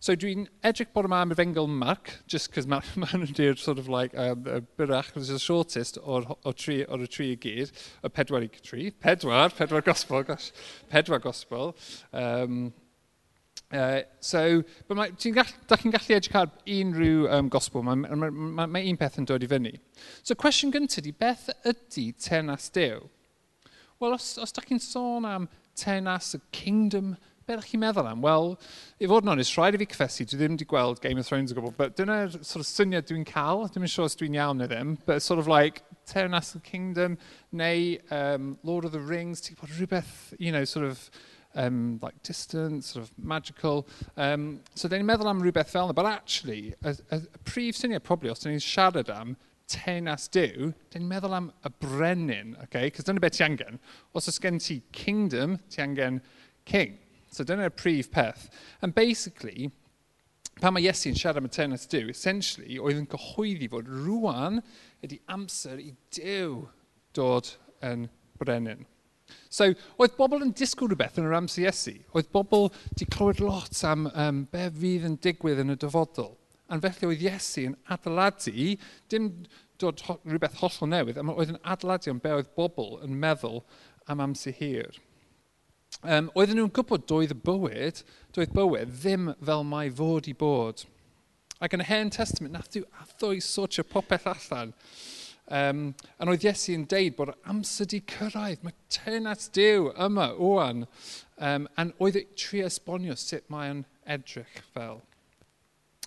So 0.00 0.14
dwi'n 0.16 0.46
edrych 0.64 0.94
bod 0.94 1.04
yma 1.10 1.18
am 1.20 1.34
efengel 1.34 1.66
Mark, 1.68 2.12
just 2.26 2.48
because 2.48 2.66
ma 2.70 2.78
ma'n 3.02 3.26
ydy'r 3.26 3.58
sort 3.60 3.78
of 3.82 3.90
like, 3.92 4.14
uh, 4.14 4.32
um, 4.32 4.46
a 4.48 4.60
byrach, 4.80 5.10
it's 5.16 5.28
the 5.28 5.38
shortest 5.38 5.98
o'r, 6.00 6.24
or 6.40 6.54
tri, 6.54 6.78
o'r 6.86 7.04
tri 7.04 7.32
i 7.34 7.40
gyd, 7.42 7.74
y 8.06 8.12
pedwar 8.16 8.46
i 8.46 8.48
tri, 8.48 8.86
pedwar, 9.04 9.52
pedwar 9.58 9.84
gospel, 9.84 10.22
gosh, 10.24 10.52
pedwar 10.88 11.20
gospel. 11.20 11.74
Um, 12.14 12.72
Uh, 13.70 14.00
so, 14.18 14.62
ti'n 14.90 15.34
gall, 15.36 15.50
da 15.70 15.76
chi'n 15.78 15.92
gallu 15.94 16.16
edrych 16.16 16.34
ar 16.40 16.48
unrhyw 16.66 17.28
um, 17.36 17.50
gospel, 17.54 17.84
mae, 17.86 18.00
mae, 18.02 18.32
mae, 18.34 18.66
mae 18.66 18.88
un 18.90 18.98
peth 18.98 19.20
yn 19.22 19.28
dod 19.30 19.46
i 19.46 19.48
fyny. 19.50 19.76
So, 20.26 20.34
cwestiwn 20.34 20.72
gyntaf 20.74 21.04
di, 21.06 21.12
beth 21.14 21.46
ydy 21.70 22.08
tenas 22.18 22.66
Dew? 22.74 23.06
Wel, 24.02 24.16
os, 24.16 24.32
os 24.42 24.56
da 24.56 24.64
chi'n 24.66 24.82
sôn 24.82 25.28
am 25.28 25.46
tenas 25.78 26.32
y 26.34 26.42
kingdom, 26.56 27.14
beth 27.46 27.60
ydych 27.60 27.70
chi'n 27.70 27.84
meddwl 27.84 28.10
am? 28.10 28.26
Wel, 28.26 28.56
i 28.98 29.12
fod 29.12 29.28
yn 29.28 29.36
onest, 29.36 29.54
rhaid 29.54 29.78
i 29.78 29.84
fi 29.84 29.90
cyffesu, 29.94 30.26
dwi 30.26 30.42
ddim 30.42 30.58
wedi 30.58 30.70
gweld 30.74 31.02
Game 31.06 31.22
of 31.22 31.30
Thrones 31.30 31.54
o 31.54 31.60
gwbl, 31.60 31.76
but 31.78 31.94
dyna'r 32.00 32.40
sort 32.40 32.64
of 32.64 32.68
syniad 32.72 33.06
dwi'n 33.06 33.26
cael, 33.28 33.68
dwi'n 33.68 33.86
siŵr 33.86 33.94
sure 33.94 34.10
os 34.10 34.18
dwi'n 34.18 34.38
iawn 34.40 34.58
neu 34.58 34.72
ddim, 34.72 34.96
but 35.06 35.22
sort 35.22 35.38
of 35.38 35.46
like, 35.46 35.84
tenas 36.10 36.56
y 36.58 36.66
kingdom, 36.66 37.20
neu 37.54 38.00
um, 38.10 38.56
Lord 38.66 38.84
of 38.88 38.90
the 38.90 38.98
Rings, 38.98 39.46
ti'n 39.46 39.62
bod 39.62 39.70
rhywbeth, 39.78 40.34
you 40.42 40.50
know, 40.50 40.66
sort 40.66 40.90
of, 40.90 41.06
um, 41.54 41.98
like 42.02 42.22
distant, 42.22 42.84
sort 42.84 43.04
of 43.04 43.10
magical. 43.18 43.86
Um, 44.16 44.60
so 44.74 44.88
dyn 44.88 45.02
ni'n 45.02 45.10
meddwl 45.10 45.30
am 45.30 45.42
rhywbeth 45.42 45.72
fel 45.72 45.88
yna, 45.88 45.94
but 45.94 46.06
actually, 46.06 46.74
y, 46.82 46.94
y, 47.10 47.16
y 47.16 47.44
prif 47.44 47.78
syniad 47.78 48.04
probably, 48.06 48.30
os 48.30 48.44
dyn 48.44 48.54
ni'n 48.54 48.64
siarad 48.64 49.10
am 49.14 49.36
tenas 49.70 50.28
diw, 50.32 50.70
dyn 50.92 51.04
ni'n 51.04 51.10
meddwl 51.10 51.36
am 51.36 51.50
y 51.66 51.72
brenin, 51.82 52.54
okay? 52.64 52.90
Cos 52.94 53.08
dyna 53.08 53.22
beth 53.22 53.38
ti 53.38 53.44
angen. 53.46 53.80
Os 54.14 54.30
oes 54.30 54.40
gen 54.42 54.60
ti 54.62 54.80
kingdom, 54.96 55.58
ti 55.70 55.82
angen 55.82 56.20
king. 56.68 56.98
So 57.30 57.46
dyna'r 57.46 57.74
prif 57.74 58.10
peth. 58.10 58.48
And 58.82 58.94
basically, 58.94 59.70
pan 60.60 60.74
mae 60.74 60.86
Iesu'n 60.86 61.18
siarad 61.18 61.42
am 61.42 61.50
y 61.50 61.54
tenas 61.54 61.86
diw, 61.90 62.10
essentially, 62.12 62.78
oedd 62.78 63.02
yn 63.02 63.10
cyhoeddi 63.10 63.70
fod 63.70 63.90
rwan 63.90 64.62
ydy 65.06 65.20
amser 65.30 65.82
i 65.82 65.92
diw 66.14 66.64
dod 67.16 67.54
yn 67.86 68.08
brenin. 68.40 68.86
So, 69.50 69.66
oedd 69.98 70.14
bobl 70.14 70.44
yn 70.44 70.52
disgwyl 70.54 70.92
rhywbeth 70.92 71.18
yn 71.18 71.26
yr 71.26 71.40
MCSU. 71.42 71.96
Oedd 72.14 72.28
bobl 72.34 72.68
wedi 72.70 73.08
clywed 73.10 73.40
lot 73.42 73.80
am 73.88 74.06
um, 74.12 74.44
be 74.52 74.68
fydd 74.76 75.08
yn 75.08 75.16
digwydd 75.24 75.64
yn 75.64 75.74
y 75.74 75.78
dyfodol. 75.82 76.36
A'n 76.70 76.82
felly 76.84 77.08
oedd 77.08 77.24
Iesu 77.26 77.64
yn 77.72 77.74
adeiladu, 77.90 78.76
dim 79.10 79.30
dod 79.82 80.04
ho 80.06 80.20
rhywbeth 80.22 80.60
hollol 80.60 80.92
newydd, 80.92 81.18
ond 81.18 81.34
oedd 81.34 81.54
yn 81.56 81.62
adeiladu 81.74 82.12
am 82.12 82.20
be 82.22 82.36
oedd 82.36 82.52
bobl 82.54 83.00
yn 83.02 83.16
meddwl 83.18 83.64
am 84.10 84.22
amser 84.22 84.54
hir. 84.54 85.00
Um, 86.00 86.30
oedden 86.38 86.60
nhw'n 86.60 86.72
gwybod 86.76 87.08
doedd 87.10 87.34
y 87.34 87.38
bywyd, 87.44 88.04
doedd 88.36 88.54
bywyd 88.54 88.94
ddim 89.02 89.32
fel 89.42 89.66
mae 89.66 89.90
fod 89.92 90.30
i 90.30 90.36
bod. 90.38 90.86
Ac 91.60 91.74
yn 91.76 91.82
y 91.82 91.88
Hen 91.90 92.14
Testament, 92.14 92.54
nath 92.54 92.70
nhw 92.72 92.86
athoi 93.02 93.42
sortio 93.44 93.84
popeth 93.84 94.30
allan. 94.30 94.72
Um, 95.50 95.88
yn 96.22 96.30
oedd 96.30 96.44
Iesu'n 96.46 96.84
deud 96.90 97.16
bod 97.18 97.32
amser 97.50 97.88
di 97.90 97.98
cyrraedd, 98.06 98.60
mae 98.62 98.76
tenat 98.94 99.48
diw 99.56 99.88
yma 100.06 100.28
oan. 100.38 100.84
Um, 101.42 101.66
a'n 101.74 101.90
oedd 101.98 102.20
e 102.20 102.22
tri 102.38 102.62
esbonio 102.62 103.16
sut 103.18 103.48
mae'n 103.50 103.80
o'n 103.80 103.86
edrych 104.14 104.60
fel. 104.74 105.00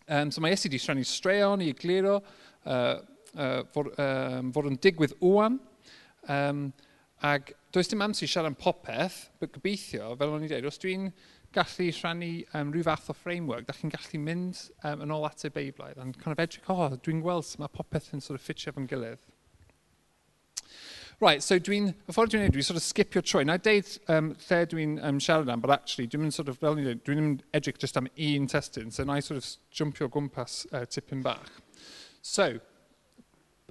Um, 0.07 0.31
so 0.31 0.43
mae 0.43 0.55
Iesu 0.55 0.71
di 0.71 0.79
siarad 0.79 1.07
straeon 1.07 1.63
i 1.63 1.73
egluro 1.73 2.21
uh, 2.21 2.95
uh, 3.35 3.59
fod, 3.75 3.91
um, 3.99 4.53
fod 4.55 4.71
yn 4.71 4.79
digwydd 4.83 5.17
oan. 5.19 5.59
Um, 6.31 6.69
ac 7.23 7.51
does 7.75 7.91
dim 7.91 8.03
amser 8.05 8.29
i 8.29 8.31
siarad 8.31 8.53
am 8.53 8.59
popeth, 8.59 9.25
but 9.43 9.51
gobeithio, 9.55 10.13
fel 10.19 10.37
o'n 10.37 10.47
i 10.47 10.51
dweud, 10.51 10.71
os 10.71 10.79
dwi'n 10.79 11.11
gallu 11.53 11.91
rhannu 11.99 12.31
um, 12.55 12.71
rhyw 12.71 12.87
fath 12.87 13.11
o 13.11 13.15
framework, 13.17 13.67
da 13.67 13.75
chi'n 13.75 13.91
gallu 13.93 14.23
mynd 14.23 14.63
um, 14.87 15.03
yn 15.03 15.13
ôl 15.13 15.27
at 15.27 15.43
y 15.43 15.51
Beiblaidd, 15.53 15.99
a'n 15.99 16.15
kind 16.15 16.31
of 16.31 16.47
edrych, 16.47 16.71
oh, 16.71 16.95
dwi'n 17.03 17.21
gweld 17.23 17.47
sut 17.47 17.59
mae 17.59 17.75
popeth 17.75 18.13
yn 18.15 18.23
sort 18.23 18.39
of 18.39 18.47
ffitio 18.47 18.71
efo'n 18.71 18.87
gilydd. 18.87 19.32
Right, 21.21 21.43
so 21.43 21.59
dwi'n, 21.61 21.91
y 21.93 22.13
ffordd 22.13 22.33
dwi'n 22.33 22.45
neud, 22.47 22.53
dwi'n 22.55 22.65
sort 22.65 22.79
of 22.79 22.83
skipio 22.83 23.21
trwy. 23.23 23.45
Na 23.47 23.55
deud 23.61 23.89
um, 24.11 24.31
lle 24.47 24.59
dwi'n 24.71 24.97
um, 25.05 25.19
siarad 25.23 25.51
am, 25.53 25.61
but 25.63 25.71
actually, 25.75 26.07
dwi'n 26.09 26.33
sort 26.33 26.49
of, 26.49 26.57
fel 26.59 26.77
ni'n 26.77 26.87
dweud, 26.89 27.03
dwi'n 27.07 27.33
edrych 27.55 27.79
just 27.81 27.99
am 27.99 28.09
un 28.17 28.47
testyn, 28.51 28.91
so 28.91 29.05
na 29.07 29.19
i 29.19 29.25
sort 29.25 29.39
of 29.39 29.49
jumpio 29.73 30.09
gwmpas 30.11 30.63
uh, 30.73 30.85
tipyn 30.89 31.21
bach. 31.23 31.51
So, 32.25 32.55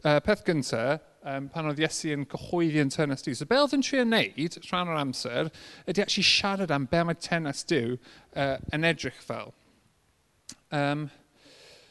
uh, 0.04 0.20
peth 0.20 0.44
gyntaf, 0.46 1.02
um, 1.24 1.48
pan 1.52 1.70
oedd 1.70 1.80
Iesu 1.82 2.12
yn 2.14 2.26
cyhoeddi 2.30 2.82
yn 2.82 2.92
tenas 2.92 3.24
di. 3.26 3.34
So 3.38 3.46
be 3.48 3.58
oedd 3.60 3.74
yn 3.76 3.84
trio 3.86 4.04
wneud, 4.06 4.58
rhan 4.68 4.92
o'r 4.92 5.00
amser, 5.02 5.50
ydy 5.90 6.04
actually 6.04 6.26
siarad 6.26 6.74
am 6.74 6.86
be 6.90 7.02
mae 7.06 7.18
tenas 7.18 7.64
diw 7.68 7.96
uh, 7.96 8.56
yn 8.74 8.86
edrych 8.88 9.20
fel. 9.24 9.52
Um, 10.72 11.10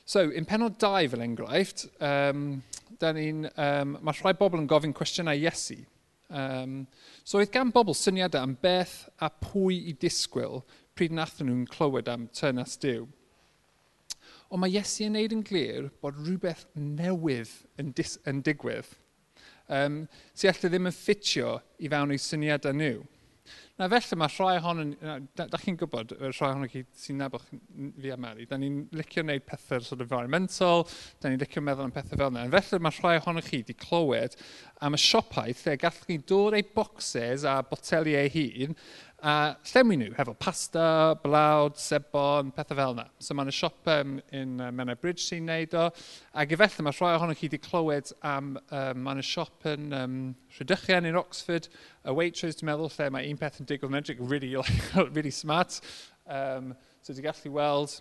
so, 0.05 0.29
in 0.29 0.47
penod 0.49 0.79
2 0.81 1.11
fel 1.11 1.23
enghraifft, 1.23 1.87
um, 2.01 2.63
da 3.01 3.11
ni'n... 3.17 3.47
Um, 3.55 3.97
mae 4.01 4.17
rhai 4.19 4.35
bobl 4.37 4.61
yn 4.61 4.69
gofyn 4.69 4.95
cwestiynau 4.97 5.39
Iesu. 5.41 5.81
Um, 6.31 6.85
so 7.27 7.41
oedd 7.41 7.51
gan 7.51 7.73
bobl 7.75 7.97
syniadau 7.97 8.45
am 8.45 8.55
beth 8.61 9.09
a 9.19 9.31
pwy 9.43 9.81
i 9.91 9.95
disgwyl 9.99 10.61
pryd 10.95 11.15
nath 11.17 11.41
nhw'n 11.41 11.67
clywed 11.71 12.11
am 12.11 12.29
tyrnas 12.37 12.77
Dyw. 12.81 13.07
Ond 14.51 14.63
mae 14.63 14.77
Iesu 14.77 15.07
yn 15.07 15.17
neud 15.17 15.35
yn 15.35 15.45
glir 15.47 15.91
bod 16.03 16.19
rhywbeth 16.21 16.67
newydd 16.75 17.51
yn, 17.79 17.91
dis, 17.97 18.17
yn 18.27 18.43
digwydd 18.45 18.93
um, 19.71 20.03
sy'n 20.35 20.51
allai 20.51 20.69
ddim 20.71 20.89
yn 20.89 20.95
ffitio 20.95 21.55
i 21.79 21.89
fewn 21.91 22.13
i 22.15 22.19
syniadau 22.21 22.75
nhw. 22.75 23.01
Na 23.81 23.87
felly 23.89 24.17
mae 24.21 24.29
rhai 24.29 24.59
ohonyn, 24.59 24.91
da, 25.33 25.47
da 25.49 25.57
chi'n 25.57 25.77
gwybod, 25.79 26.11
rhai 26.21 26.51
ohonyn 26.51 26.69
chi 26.69 26.83
sy'n 27.01 27.17
nabod 27.17 27.47
fi 27.49 28.11
a 28.13 28.17
Mary, 28.21 28.45
da 28.45 28.59
ni'n 28.61 28.75
licio 28.93 29.23
wneud 29.23 29.41
pethau 29.47 29.81
sort 29.81 30.03
of 30.03 30.05
environmental, 30.05 30.85
da 31.17 31.31
ni'n 31.31 31.41
licio 31.41 31.63
meddwl 31.65 31.87
am 31.87 31.93
pethau 31.95 32.19
fel 32.19 32.29
yna. 32.29 32.43
Felly 32.53 32.81
mae 32.85 32.93
rhai 32.99 33.15
ohonyn 33.17 33.47
chi 33.47 33.63
wedi 33.63 33.73
clywed 33.81 34.37
am 34.85 34.93
y 34.93 35.01
siopaeth 35.01 35.63
lle 35.65 35.79
gallwch 35.81 36.05
chi 36.05 36.19
dod 36.29 36.59
ei 36.59 36.67
bocsys 36.77 37.47
a 37.49 37.55
boteli 37.71 38.13
ei 38.19 38.29
hun 38.35 38.77
a 39.21 39.55
llenwi 39.69 39.97
nhw 39.99 40.15
hefo 40.17 40.33
pasta, 40.41 41.13
blawd, 41.21 41.77
sebon, 41.77 42.49
pethau 42.55 42.77
fel 42.79 42.95
yna. 42.95 43.05
So 43.21 43.35
mae'n 43.37 43.51
y 43.51 43.53
siop 43.53 43.89
um, 43.93 44.15
in 44.33 44.55
uh, 44.57 44.71
Menai 44.73 44.95
Bridge 44.97 45.21
sy'n 45.21 45.45
neud 45.45 45.75
o, 45.77 45.83
ac 46.41 46.55
efallai 46.55 46.85
mae 46.87 46.97
rhoi 46.97 47.11
ohonoch 47.17 47.37
chi 47.37 47.45
wedi 47.45 47.59
clywed 47.61 48.09
am 48.25 48.55
um, 48.57 49.03
mae'n 49.05 49.21
y 49.21 49.25
siop 49.27 49.67
yn 49.69 49.93
um, 49.97 50.15
Rhydychian 50.57 51.09
in 51.09 51.19
Oxford, 51.21 51.69
y 52.01 52.15
Waitrose 52.17 52.57
dwi'n 52.57 52.71
meddwl 52.71 52.93
lle 52.95 53.09
mae 53.13 53.29
un 53.29 53.41
peth 53.41 53.61
yn 53.61 53.69
digwydd 53.69 53.93
yn 53.93 53.99
edrych 54.01 54.23
really, 54.25 54.55
like, 54.57 54.89
really 55.17 55.33
smart, 55.35 55.77
um, 56.25 56.73
so 57.05 57.13
dwi'n 57.13 57.29
gallu 57.29 57.53
weld. 57.59 57.99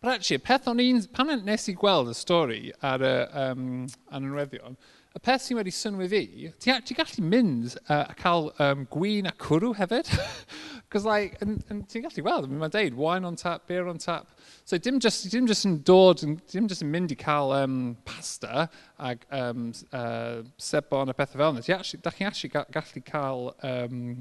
But 0.00 0.14
actually, 0.14 0.38
peth 0.38 0.70
o'n 0.70 0.80
un, 0.80 1.02
pan 1.12 1.34
nes 1.44 1.66
i 1.68 1.74
gweld 1.76 2.08
y 2.08 2.16
stori 2.16 2.62
ar 2.86 3.02
y, 3.04 3.14
um, 3.42 3.66
anrweddion, 4.14 4.78
y 5.10 5.18
peth 5.18 5.42
sy'n 5.42 5.58
wedi 5.58 5.72
synwi 5.74 6.06
fi, 6.10 6.22
ti'n 6.62 6.84
ti 6.86 6.94
gallu 6.94 7.24
mynd 7.26 7.74
uh, 7.88 8.04
a 8.04 8.14
cael 8.18 8.50
um, 8.62 8.84
gwyn 8.92 9.26
a 9.26 9.32
cwrw 9.42 9.72
hefyd. 9.74 10.10
Cos 10.90 11.06
like, 11.06 11.38
ti'n 11.40 12.04
gallu 12.04 12.22
weld, 12.26 12.50
mae'n 12.50 12.74
deud 12.74 12.98
wine 12.98 13.26
on 13.26 13.38
tap, 13.38 13.66
beer 13.66 13.88
on 13.90 13.98
tap. 13.98 14.30
So 14.64 14.78
dim 14.78 15.00
just, 15.02 15.26
dim 15.32 15.48
just 15.50 15.66
yn 15.66 15.80
dod, 15.86 16.22
dim 16.50 16.68
just 16.70 16.84
yn 16.86 16.92
mynd 16.94 17.14
i 17.14 17.18
cael 17.18 17.54
um, 17.56 17.78
pasta 18.06 18.68
ag 19.02 19.24
um, 19.34 19.72
uh, 19.90 20.42
sebon 20.62 21.10
a 21.10 21.16
pethau 21.18 21.42
fel 21.42 21.56
yna. 21.56 21.80
Da 22.02 22.14
chi'n 22.14 22.30
actually 22.30 22.54
gallu 22.54 23.02
cael 23.06 23.50
um, 23.66 24.20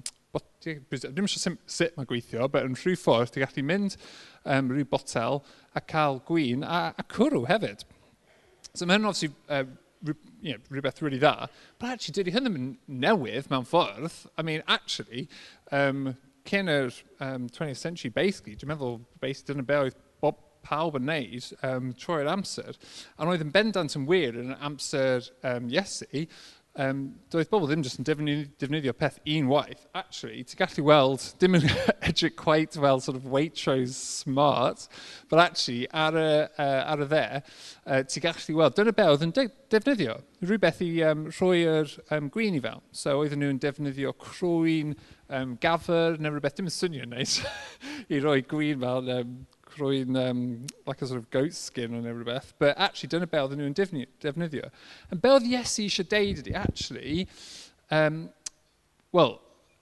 Dim 0.59 1.23
eisiau 1.23 1.55
sut 1.71 1.95
mae 1.95 2.05
gweithio, 2.05 2.49
but 2.51 2.65
yn 2.67 2.75
rhyw 2.77 2.97
ffordd, 2.99 3.31
ti'n 3.33 3.45
gallu 3.45 3.61
mynd 3.65 3.95
um, 4.43 4.67
rhyw 4.73 4.85
botel 4.91 5.39
a 5.73 5.81
cael 5.81 6.19
gwyn 6.27 6.65
a, 6.67 6.89
a 6.99 7.05
cwrw 7.13 7.45
hefyd. 7.49 7.85
So 8.73 8.85
mae 8.85 8.97
hynny'n 8.97 9.07
obviously 9.09 9.31
uh, 9.47 9.63
you 10.03 10.53
know, 10.53 10.57
rhywbeth 10.69 11.01
really 11.01 11.19
dda. 11.19 11.49
But 11.77 11.89
actually, 11.89 12.15
dydy 12.17 12.33
hyn 12.35 12.47
ddim 12.47 12.59
yn 12.59 12.67
newydd 13.05 13.49
mewn 13.51 13.67
ffordd. 13.67 14.25
I 14.37 14.45
mean, 14.47 14.63
actually, 14.67 15.27
um, 15.71 16.15
cyn 16.49 16.71
yr 16.71 16.93
um, 17.19 17.49
20th 17.49 17.81
century, 17.81 18.11
basically, 18.13 18.55
dwi'n 18.55 18.73
meddwl, 18.73 19.01
basically, 19.21 19.55
dyna 19.55 19.67
be 19.67 19.81
oedd 19.83 19.99
bob 20.23 20.39
pawb 20.65 20.97
yn 20.99 21.07
neud 21.07 21.49
um, 21.63 21.91
trwy'r 21.99 22.29
amser. 22.31 22.79
A 23.17 23.27
oedd 23.27 23.43
yn 23.45 23.53
bendant 23.55 23.95
yn 23.97 24.07
wir 24.09 24.37
yn 24.39 24.55
amser 24.55 25.29
um, 25.47 25.69
Iesu, 25.71 26.25
um, 26.79 27.01
doedd 27.33 27.49
bobl 27.51 27.67
ddim 27.69 27.83
jyst 27.83 27.99
yn 27.99 28.07
defnyddio, 28.07 28.47
defnyddio 28.61 28.93
peth 28.97 29.19
unwaith. 29.27 29.81
Actually, 29.97 30.43
ti'n 30.47 30.59
gallu 30.61 30.85
weld, 30.87 31.25
dim 31.41 31.57
yn 31.59 31.67
edrych 32.07 32.37
quite 32.39 32.79
fel 32.79 33.01
sort 33.03 33.19
of 33.19 33.27
Waitrose 33.33 33.97
smart, 33.97 34.87
but 35.29 35.43
actually, 35.43 35.87
ar 35.91 36.17
y, 36.17 36.29
uh, 36.47 36.81
ar 36.93 37.03
y 37.03 37.09
dde, 37.11 37.23
uh, 37.41 38.01
ti'n 38.07 38.25
gallu 38.25 38.57
weld, 38.61 38.77
dyna 38.79 38.95
be 38.95 39.07
oedd 39.11 39.27
yn 39.27 39.35
de 39.35 39.47
defnyddio. 39.73 40.17
Rhywbeth 40.39 40.81
i 40.85 40.89
um, 41.09 41.27
rhoi 41.35 41.61
yr 41.67 41.93
um, 42.15 42.29
gwyn 42.33 42.57
i 42.57 42.63
fel. 42.63 42.83
So, 42.95 43.17
oedden 43.19 43.43
nhw'n 43.43 43.61
defnyddio 43.61 44.15
crwyn, 44.23 44.95
um, 45.35 45.57
gafr, 45.61 46.17
neu 46.17 46.33
rhywbeth, 46.33 46.57
dim 46.57 46.71
yn 46.71 46.77
swnio'n 46.77 47.15
neis, 47.17 47.39
i 48.13 48.23
roi 48.23 48.39
gwyn 48.47 48.79
fel 48.85 49.15
um, 49.19 49.39
rwy'n 49.77 50.17
um, 50.17 50.41
like 50.87 51.01
a 51.01 51.07
sort 51.07 51.19
of 51.19 51.29
goat 51.29 51.53
skin 51.53 51.95
on 51.95 52.03
rhywbeth, 52.03 52.53
but 52.59 52.77
actually 52.77 53.09
dyna 53.09 53.27
be 53.27 53.37
oedden 53.37 53.61
nhw'n 53.61 53.77
defnyddio. 54.23 54.71
And 55.11 55.21
be 55.21 55.33
oedd 55.35 55.47
Iesu 55.49 55.85
eisiau 55.85 56.09
deud 56.09 56.41
ydy, 56.43 56.55
actually, 56.55 57.27
um, 57.91 58.29
well, 59.11 59.39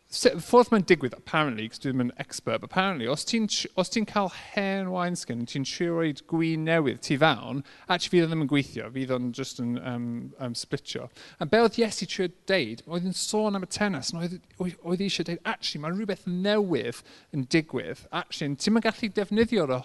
ffordd 0.08 0.70
mae'n 0.72 0.86
digwydd, 0.88 1.16
apparently, 1.18 1.66
cos 1.68 1.82
dwi 1.84 1.92
ddim 1.92 2.02
yn 2.06 2.12
expert, 2.24 2.62
but 2.62 2.70
apparently, 2.72 3.08
os 3.12 3.26
ti'n 3.28 3.48
ti 3.52 4.04
cael 4.08 4.30
hen 4.54 4.88
wineskin, 4.94 5.42
ti'n 5.46 5.66
trio 5.68 5.98
roed 5.98 6.22
gwyn 6.32 6.64
newydd 6.64 7.02
tu 7.04 7.18
fawn, 7.20 7.60
actually 7.90 8.14
fydd 8.14 8.30
ddim 8.32 8.46
yn 8.46 8.50
gweithio, 8.52 8.88
fydd 8.94 9.12
o'n 9.12 9.34
just 9.36 9.60
yn 9.60 9.74
um, 9.82 10.06
um, 10.40 10.56
splitio. 10.56 11.10
A 11.44 11.48
be 11.52 11.60
oedd 11.60 11.80
Iesu 11.82 12.08
trio 12.08 12.30
deud, 12.48 12.86
oedd 12.88 13.10
yn 13.10 13.18
sôn 13.20 13.60
am 13.60 13.68
y 13.68 13.70
tenas, 13.78 14.14
oedd, 14.16 14.38
oedd 14.64 15.04
eisiau 15.04 15.28
deud, 15.28 15.42
actually, 15.44 15.84
mae 15.84 15.92
rhywbeth 15.92 16.24
newydd 16.32 17.02
yn 17.36 17.44
digwydd, 17.52 18.06
actually, 18.16 18.56
ti'n 18.56 18.78
mynd 18.78 18.88
gallu 18.88 19.12
defnyddio'r 19.18 19.76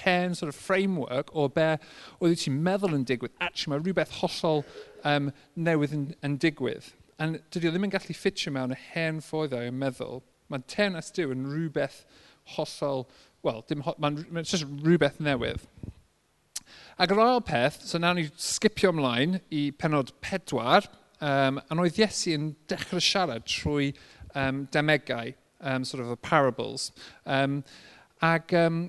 hen 0.00 0.38
sort 0.38 0.54
of 0.54 0.56
framework 0.56 1.34
o 1.36 1.44
be 1.52 1.74
oedd 2.22 2.40
ti'n 2.40 2.56
meddwl 2.64 2.96
yn 2.96 3.04
digwydd, 3.04 3.36
actually, 3.36 3.74
mae 3.74 3.84
rhywbeth 3.84 4.16
hollol 4.22 4.64
um, 5.04 5.28
newydd 5.60 5.92
yn, 5.98 6.08
yn 6.24 6.40
digwydd. 6.40 6.88
And 7.18 7.40
dydy 7.50 7.68
o 7.68 7.74
ddim 7.74 7.88
yn 7.88 7.92
gallu 7.94 8.14
ffitio 8.14 8.52
mewn 8.54 8.74
y 8.74 8.78
hen 8.92 9.22
ffoeddau 9.24 9.66
yn 9.70 9.78
meddwl, 9.78 10.20
mae 10.48 10.62
tenas 10.70 11.10
diw 11.14 11.32
yn 11.34 11.48
rhywbeth 11.50 12.04
hollol, 12.54 13.08
wel, 13.46 13.64
mae'n 13.98 14.20
ma 14.34 14.44
just 14.46 14.68
rhywbeth 14.84 15.18
newydd. 15.22 15.64
Ac 16.98 17.12
yr 17.14 17.22
ail 17.22 17.42
peth, 17.46 17.80
so 17.86 17.98
nawn 17.98 18.20
ni 18.20 18.28
skipio 18.42 18.92
ymlaen 18.94 19.38
i 19.54 19.68
penod 19.82 20.14
pedwar, 20.24 20.86
um, 21.18 21.58
a 21.58 21.80
oedd 21.82 22.00
Iesu 22.00 22.34
yn 22.36 22.48
dechrau 22.70 23.02
siarad 23.02 23.46
trwy 23.50 23.92
um, 24.34 24.66
demegau, 24.74 25.34
um, 25.60 25.84
sort 25.84 26.02
of 26.02 26.08
the 26.08 26.16
parables. 26.16 26.92
Um, 27.26 27.62
ac 28.22 28.52
um, 28.58 28.80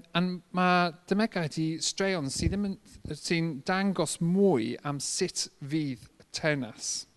mae 0.57 0.93
demegau 1.09 1.49
di 1.53 1.67
straeon 1.85 2.31
sydd 2.33 2.55
ddim 2.55 2.71
sy'n 3.13 3.51
dangos 3.65 4.17
mwy 4.21 4.73
am 4.85 5.01
sut 5.01 5.47
fydd 5.61 6.09
tenas. 6.33 7.08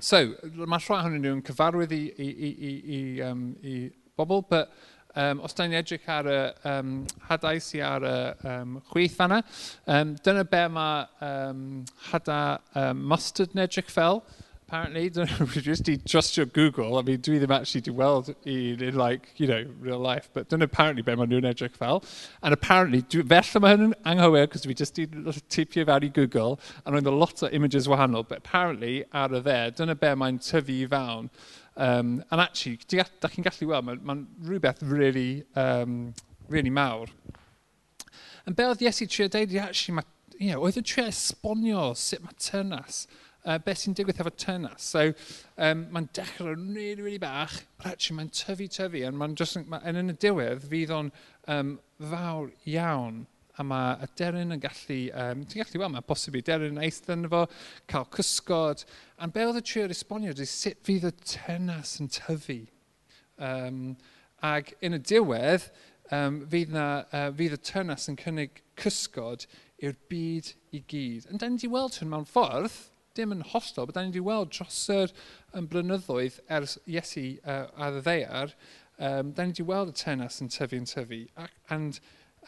So, 0.00 0.16
mae 0.64 0.80
rhai 0.80 0.96
ohonyn 0.96 1.20
nhw'n 1.20 1.40
cyfarwydd 1.44 1.92
i, 1.92 2.04
i, 2.08 2.28
i, 2.30 2.50
i, 2.50 2.70
i, 2.96 3.00
um, 3.26 3.42
i 3.60 3.74
bobl, 4.16 4.40
but 4.48 4.70
um, 5.12 5.42
os 5.44 5.52
da 5.56 5.66
ni'n 5.66 5.76
edrych 5.82 6.06
ar 6.08 6.28
y 6.30 6.38
um, 6.70 6.94
hadau 7.28 7.60
sy'n 7.60 7.84
ar 7.84 8.06
y 8.08 8.14
um, 8.48 8.78
chwith 8.88 9.18
fanna, 9.18 9.42
um, 9.84 10.14
dyna 10.24 10.46
be 10.48 10.62
mae 10.72 11.02
um, 11.26 11.66
hada 12.08 12.38
um, 12.80 13.02
mustard 13.12 13.52
yn 13.56 13.66
edrych 13.66 13.92
fel 13.92 14.22
apparently. 14.70 15.10
Jyst 15.10 16.06
trust 16.06 16.36
your 16.36 16.46
Google, 16.46 16.98
I 16.98 17.02
mean, 17.02 17.18
dwi 17.18 17.40
ddim 17.40 17.54
actually 17.54 17.80
di 17.80 17.90
weld 17.90 18.28
un 18.28 18.82
in, 18.82 18.94
like, 18.94 19.28
you 19.36 19.46
know, 19.48 19.66
real 19.80 19.98
life, 19.98 20.30
but 20.32 20.48
dyna 20.48 20.64
apparently 20.64 21.02
be 21.02 21.14
maen 21.16 21.30
nhw'n 21.30 21.48
edrych 21.50 21.74
fel. 21.74 22.02
And 22.42 22.54
apparently, 22.54 23.02
dwi, 23.02 23.24
felly 23.26 23.62
mae 23.64 23.72
hyn 23.74 23.86
yn 23.88 23.94
anghywir, 24.12 24.46
cos 24.50 24.62
dwi 24.66 24.76
just 24.78 24.94
di 24.94 25.06
tipio 25.06 25.86
fewn 25.88 26.06
i 26.06 26.10
Google, 26.20 26.60
and 26.84 26.94
roedd 26.94 27.10
a 27.10 27.14
e 27.14 27.22
lot 27.22 27.42
of 27.42 27.52
images 27.52 27.88
wahanol, 27.90 28.26
but 28.28 28.44
apparently, 28.44 29.04
ar 29.12 29.34
y 29.34 29.40
dde, 29.42 29.58
dyna 29.80 29.96
be 29.98 30.12
mae'n 30.22 30.38
tyfu 30.46 30.76
i 30.76 30.86
fewn. 30.94 31.30
Um, 31.76 32.12
and 32.30 32.40
actually, 32.40 32.78
da 32.86 33.32
chi'n 33.32 33.46
gallu 33.46 33.72
weld, 33.72 33.88
mae'n 33.88 34.04
ma 34.06 34.18
rhywbeth 34.46 34.84
really, 34.86 35.42
um, 35.56 36.14
really 36.48 36.70
mawr. 36.70 37.10
And 38.46 38.54
be 38.54 38.68
oedd 38.68 38.86
Iesu 38.86 39.10
trio 39.10 39.26
deud, 39.26 39.56
actually, 39.64 39.98
mae, 39.98 40.06
you 40.38 40.52
know, 40.52 40.62
oedd 40.62 40.78
yn 40.78 40.86
trio 40.86 41.08
esbonio 41.10 41.90
sut 41.98 42.22
mae 42.22 42.38
tynas 42.38 43.02
uh, 43.44 43.58
beth 43.64 43.82
sy'n 43.82 43.96
digwydd 43.98 44.20
efo 44.22 44.32
tenas. 44.36 44.86
So, 44.92 45.10
um, 45.58 45.86
mae'n 45.94 46.08
dechrau 46.16 46.54
really, 46.54 47.02
really 47.02 47.18
bach, 47.22 47.62
but 47.78 47.92
actually 47.94 48.20
mae'n 48.20 48.32
tyfu, 48.34 48.68
tyfu, 48.68 49.04
and 49.06 49.18
mae'n 49.20 49.36
just, 49.38 49.60
ma, 49.66 49.82
yn 49.88 50.12
y 50.12 50.16
diwedd 50.20 50.64
fydd 50.70 50.94
o'n 50.96 51.12
um, 51.52 51.76
fawr 52.12 52.50
iawn 52.68 53.24
a 53.60 53.64
mae 53.66 53.96
y 54.04 54.08
deryn 54.16 54.54
yn 54.54 54.62
gallu, 54.62 54.98
um, 55.20 55.42
ti'n 55.44 55.60
gallu 55.62 55.82
weld, 55.82 55.94
mae'n 55.96 56.06
bosib 56.08 56.38
i 56.38 56.44
deryn 56.46 56.78
yn 56.78 56.84
eithaf 56.86 57.12
yn 57.12 57.26
efo, 57.28 57.42
cael 57.90 58.06
cysgod, 58.14 58.84
a 59.20 59.28
be 59.28 59.44
oedd 59.44 59.60
y 59.60 59.64
trio 59.66 59.88
esbonio 59.92 60.32
ydy 60.32 60.46
sut 60.48 60.80
fydd 60.86 61.08
y 61.10 61.12
tenas 61.20 61.98
yn 62.00 62.08
tyfu. 62.14 62.62
Um, 63.40 63.82
ac 64.46 64.72
yn 64.86 64.96
y 64.96 65.02
diwedd, 65.10 65.66
um, 66.14 66.40
fydd, 66.52 66.72
na, 66.72 66.86
uh, 67.12 67.26
fydd 67.36 67.58
y 67.58 67.60
tenas 67.68 68.08
yn 68.08 68.16
cynnig 68.20 68.62
cysgod 68.80 69.44
i'r 69.84 69.98
byd 70.12 70.54
i 70.76 70.80
gyd. 70.88 71.28
Yn 71.28 71.42
dyn 71.42 71.56
ni 71.56 71.60
wedi 71.60 71.72
weld 71.74 72.00
hyn 72.00 72.12
mewn 72.14 72.28
ffordd, 72.28 72.78
dim 73.20 73.36
yn 73.36 73.46
hollol, 73.52 73.86
bod 73.86 73.96
da 73.96 74.04
ni 74.04 74.12
wedi 74.14 74.24
weld 74.24 74.52
dros 74.56 74.82
yr 74.94 75.14
um, 75.52 75.68
blynyddoedd 75.70 76.40
ers 76.58 76.78
Iesu 76.88 77.24
uh, 77.44 77.66
a 77.76 77.92
ddeiar, 78.00 78.54
um, 78.98 79.32
da 79.36 79.46
ni 79.46 79.54
wedi 79.54 79.68
weld 79.68 79.92
y 79.92 79.96
tenas 80.00 80.40
yn 80.42 80.52
tyfu 80.52 80.80
yn 80.80 80.88
tyfu. 80.88 81.22
Ac, 81.40 81.56
and, 81.76 82.00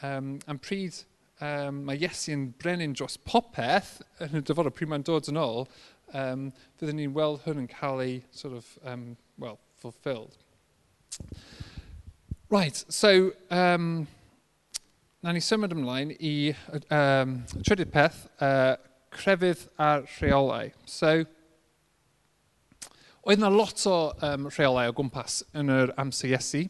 um, 0.03 0.39
and 0.47 0.65
pryd 0.65 1.03
um, 1.43 1.83
mae 1.89 2.01
Iesu 2.01 2.33
yn 2.35 2.47
brenin 2.63 2.97
dros 2.97 3.19
popeth 3.29 3.99
yn 4.25 4.41
y 4.41 4.45
dyfodol 4.49 4.75
pryd 4.75 4.93
mae'n 4.93 5.07
dod 5.09 5.29
yn 5.33 5.41
ôl, 5.43 5.69
um, 6.15 6.49
fyddwn 6.81 7.01
ni'n 7.01 7.17
weld 7.17 7.45
hwn 7.47 7.65
yn 7.65 7.69
cael 7.71 8.03
ei 8.05 8.23
sort 8.31 8.57
of, 8.57 8.73
um, 8.85 9.13
well, 9.39 9.59
fulfilled. 9.83 10.39
Right, 12.53 12.85
so 12.89 13.33
um, 13.51 14.07
na 15.25 15.33
ni 15.33 15.41
symud 15.41 15.73
ymlaen 15.73 16.13
i 16.19 16.53
um, 16.93 17.39
trydydd 17.63 17.93
peth, 17.95 18.27
uh, 18.45 18.75
crefydd 19.13 19.67
a 19.81 19.95
rheolau. 20.19 20.71
So, 20.89 21.15
oedd 23.23 23.39
yna 23.39 23.51
lot 23.55 23.83
o 23.87 23.97
um, 24.27 24.49
rheolau 24.51 24.91
o 24.91 24.95
gwmpas 24.99 25.43
yn 25.59 25.73
yr 25.73 25.93
amser 26.01 26.33
Iesu. 26.33 26.65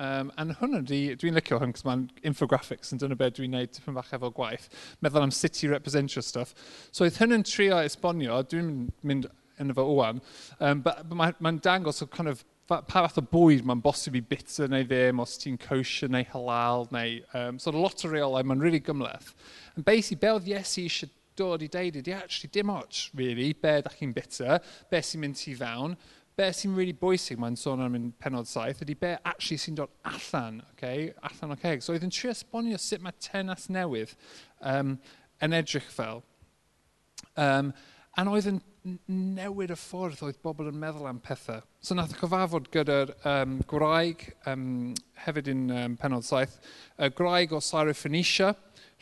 Um, 0.00 0.30
a 0.38 0.46
hwn 0.56 0.78
ydy, 0.78 1.00
dwi'n 1.20 1.36
licio 1.36 1.58
hwn, 1.60 1.74
cos 1.76 1.84
mae'n 1.84 2.06
infographics 2.24 2.94
yn 2.94 3.02
dyna 3.02 3.18
beth 3.20 3.34
dwi'n 3.36 3.52
neud 3.52 3.74
tipyn 3.74 3.98
bach 3.98 4.14
efo 4.16 4.30
gwaith, 4.32 4.70
meddwl 5.04 5.26
am 5.26 5.34
city 5.34 5.66
i 5.66 5.72
representio 5.74 6.22
stuff. 6.24 6.54
So 6.88 7.04
oedd 7.04 7.18
hyn 7.20 7.36
yn 7.36 7.44
trio 7.44 7.82
esbonio, 7.84 8.38
dwi'n 8.48 8.70
mynd 9.04 9.28
yn 9.60 9.74
efo 9.74 9.84
wwan, 9.90 10.22
um, 10.56 10.80
mae'n 10.80 11.36
ma, 11.44 11.52
dangos 11.60 12.00
o 12.00 12.08
kind 12.08 12.32
of 12.32 12.46
pa 12.70 12.80
fath 12.86 13.18
o 13.18 13.24
bwyd 13.26 13.64
mae'n 13.66 13.82
bosib 13.82 14.16
i 14.16 14.22
bitter 14.22 14.70
neu 14.70 14.86
ddim, 14.86 15.20
os 15.20 15.36
ti'n 15.42 15.58
kosher 15.60 16.08
neu 16.08 16.24
halal, 16.32 16.86
neu 16.94 17.18
um, 17.36 17.58
sort 17.58 17.74
of 17.74 17.82
lot 17.82 18.04
o 18.06 18.10
reolau, 18.12 18.46
mae'n 18.46 18.62
really 18.62 18.80
gymleth. 18.80 19.34
And 19.74 19.84
basically, 19.84 20.20
be 20.22 20.30
oedd 20.32 20.48
Iesu 20.48 20.86
eisiau 20.86 21.10
dod 21.40 21.64
i 21.64 21.68
deud 21.72 21.98
ydy, 22.02 22.14
actually, 22.16 22.52
dim 22.54 22.72
ots, 22.74 23.08
really, 23.16 23.52
be 23.52 23.76
da 23.84 23.92
chi'n 23.96 24.14
bita, 24.16 24.60
be 24.90 25.02
sy'n 25.04 25.24
mynd 25.24 25.44
i 25.48 25.56
fewn, 25.58 25.96
be 26.40 26.48
sy'n 26.56 26.76
really 26.76 26.96
bwysig, 26.96 27.40
mae'n 27.40 27.58
sôn 27.58 27.82
am 27.84 27.96
yn 27.98 28.08
penod 28.22 28.48
saith, 28.48 28.80
ydy 28.84 28.96
be 29.00 29.14
actually 29.18 29.60
sy'n 29.60 29.78
dod 29.80 29.92
allan, 30.08 30.62
okay? 30.72 31.10
allan 31.26 31.56
o'r 31.56 31.62
ceg. 31.62 31.84
So 31.84 31.94
oedd 31.94 32.06
yn 32.06 32.14
trio 32.14 32.32
esbonio 32.32 32.80
sut 32.80 33.04
mae 33.04 33.16
tenas 33.20 33.68
newydd 33.72 34.14
um, 34.72 34.96
yn 35.44 35.56
edrych 35.56 35.88
fel. 35.92 36.22
Um, 37.40 37.74
a 38.16 38.24
oedd 38.28 38.48
yn 38.50 38.60
newid 39.10 39.74
y 39.74 39.76
ffordd 39.76 40.22
oedd 40.24 40.38
bobl 40.44 40.70
yn 40.70 40.78
meddwl 40.80 41.08
am 41.10 41.20
pethau. 41.22 41.60
So 41.84 41.96
nath 41.96 42.14
y 42.14 42.18
cyfafod 42.20 42.70
gyda'r 42.72 43.12
um, 43.28 43.58
gwraig, 43.68 44.24
um, 44.48 44.94
hefyd 45.26 45.50
yn 45.52 45.66
um, 45.74 45.96
penod 46.00 46.24
saith, 46.24 46.56
y 46.96 47.10
gwraig 47.16 47.52
o 47.52 47.60
Syro 47.64 47.92
Phoenicia, 47.96 48.54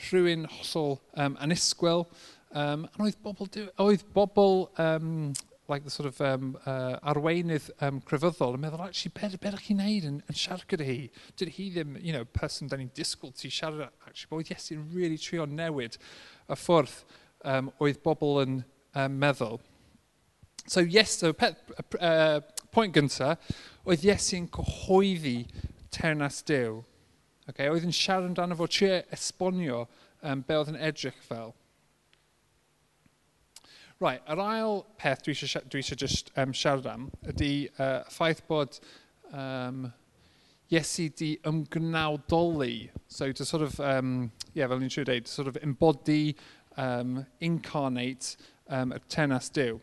rhywun 0.07 0.47
hollol 0.53 0.99
um, 1.15 1.37
anisgwyl. 1.43 2.07
Um, 2.51 2.87
and 2.95 3.05
oedd 3.05 3.19
bobl, 3.23 3.51
oedd 3.85 4.05
bobl 4.15 4.69
um, 4.81 5.35
like 5.69 5.85
the 5.85 5.91
sort 5.91 6.09
of 6.09 6.21
um, 6.21 6.57
uh, 6.65 6.97
arweinydd 7.13 7.69
um, 7.85 8.01
crefyddol 8.01 8.57
yn 8.57 8.63
meddwl, 8.63 8.87
actually, 8.87 9.13
be, 9.13 9.29
be 9.37 9.51
ydych 9.51 9.67
chi'n 9.67 9.81
neud 9.83 10.07
yn, 10.09 10.21
yn 10.25 10.39
siarad 10.41 10.65
gyda 10.71 10.87
hi? 10.89 10.97
Dyd 11.37 11.53
hi 11.59 11.67
ddim, 11.75 11.99
you 12.01 12.15
know, 12.17 12.25
person 12.25 12.71
da 12.73 12.79
ni'n 12.81 12.89
disgwyl 12.97 13.35
ti 13.37 13.51
siarad, 13.53 13.93
actually, 14.09 14.31
bod 14.33 14.49
Iesu'n 14.49 14.87
really 14.97 15.21
trio 15.21 15.45
newid 15.45 15.99
y 16.49 16.57
ffwrdd 16.57 16.95
um, 17.53 17.69
oedd 17.85 18.01
bobl 18.05 18.41
yn 18.47 18.63
um, 18.97 19.19
meddwl. 19.21 19.61
So, 20.65 20.81
yes, 20.81 21.19
so 21.21 21.35
pet, 21.37 21.61
uh, 22.01 22.41
pwynt 22.73 22.97
gyntaf, 22.97 23.53
oedd 23.85 24.09
Iesu'n 24.09 24.49
cyhoeddi 24.57 25.43
ternas 25.93 26.41
Dew. 26.49 26.81
Okay, 27.49 27.71
oedd 27.73 27.87
yn 27.89 27.95
siarad 27.97 28.29
amdano 28.29 28.59
fo, 28.59 28.67
trio 28.69 29.01
esbonio 29.15 29.87
um, 30.23 30.43
be 30.45 30.57
oedd 30.59 30.75
yn 30.75 30.83
edrych 30.91 31.17
fel. 31.25 31.55
Right, 33.99 34.23
yr 34.31 34.43
ail 34.45 34.83
peth 35.01 35.25
dwi 35.27 35.35
eisiau 35.35 35.65
dwi 35.73 35.81
eisiau 35.83 35.99
just 35.99 36.29
um, 36.39 36.53
siarad 36.55 36.87
am 36.93 37.09
ydy 37.33 37.53
uh, 37.81 38.05
ffaith 38.13 38.45
bod 38.51 38.79
um, 39.33 39.89
Iesu 40.69 41.09
di 41.17 41.31
ymgnawdoli. 41.49 42.91
So 43.09 43.33
to 43.33 43.45
sort 43.45 43.63
of, 43.63 43.81
um, 43.81 44.31
yeah, 44.53 44.69
fel 44.69 44.83
ni'n 44.83 44.93
siŵr 44.93 45.09
dweud, 45.09 45.31
sort 45.33 45.49
of 45.49 45.57
embody, 45.65 46.37
um, 46.77 47.25
incarnate 47.41 48.37
um, 48.69 48.93
y 48.93 49.01
tenas 49.09 49.49
Dyw. 49.57 49.81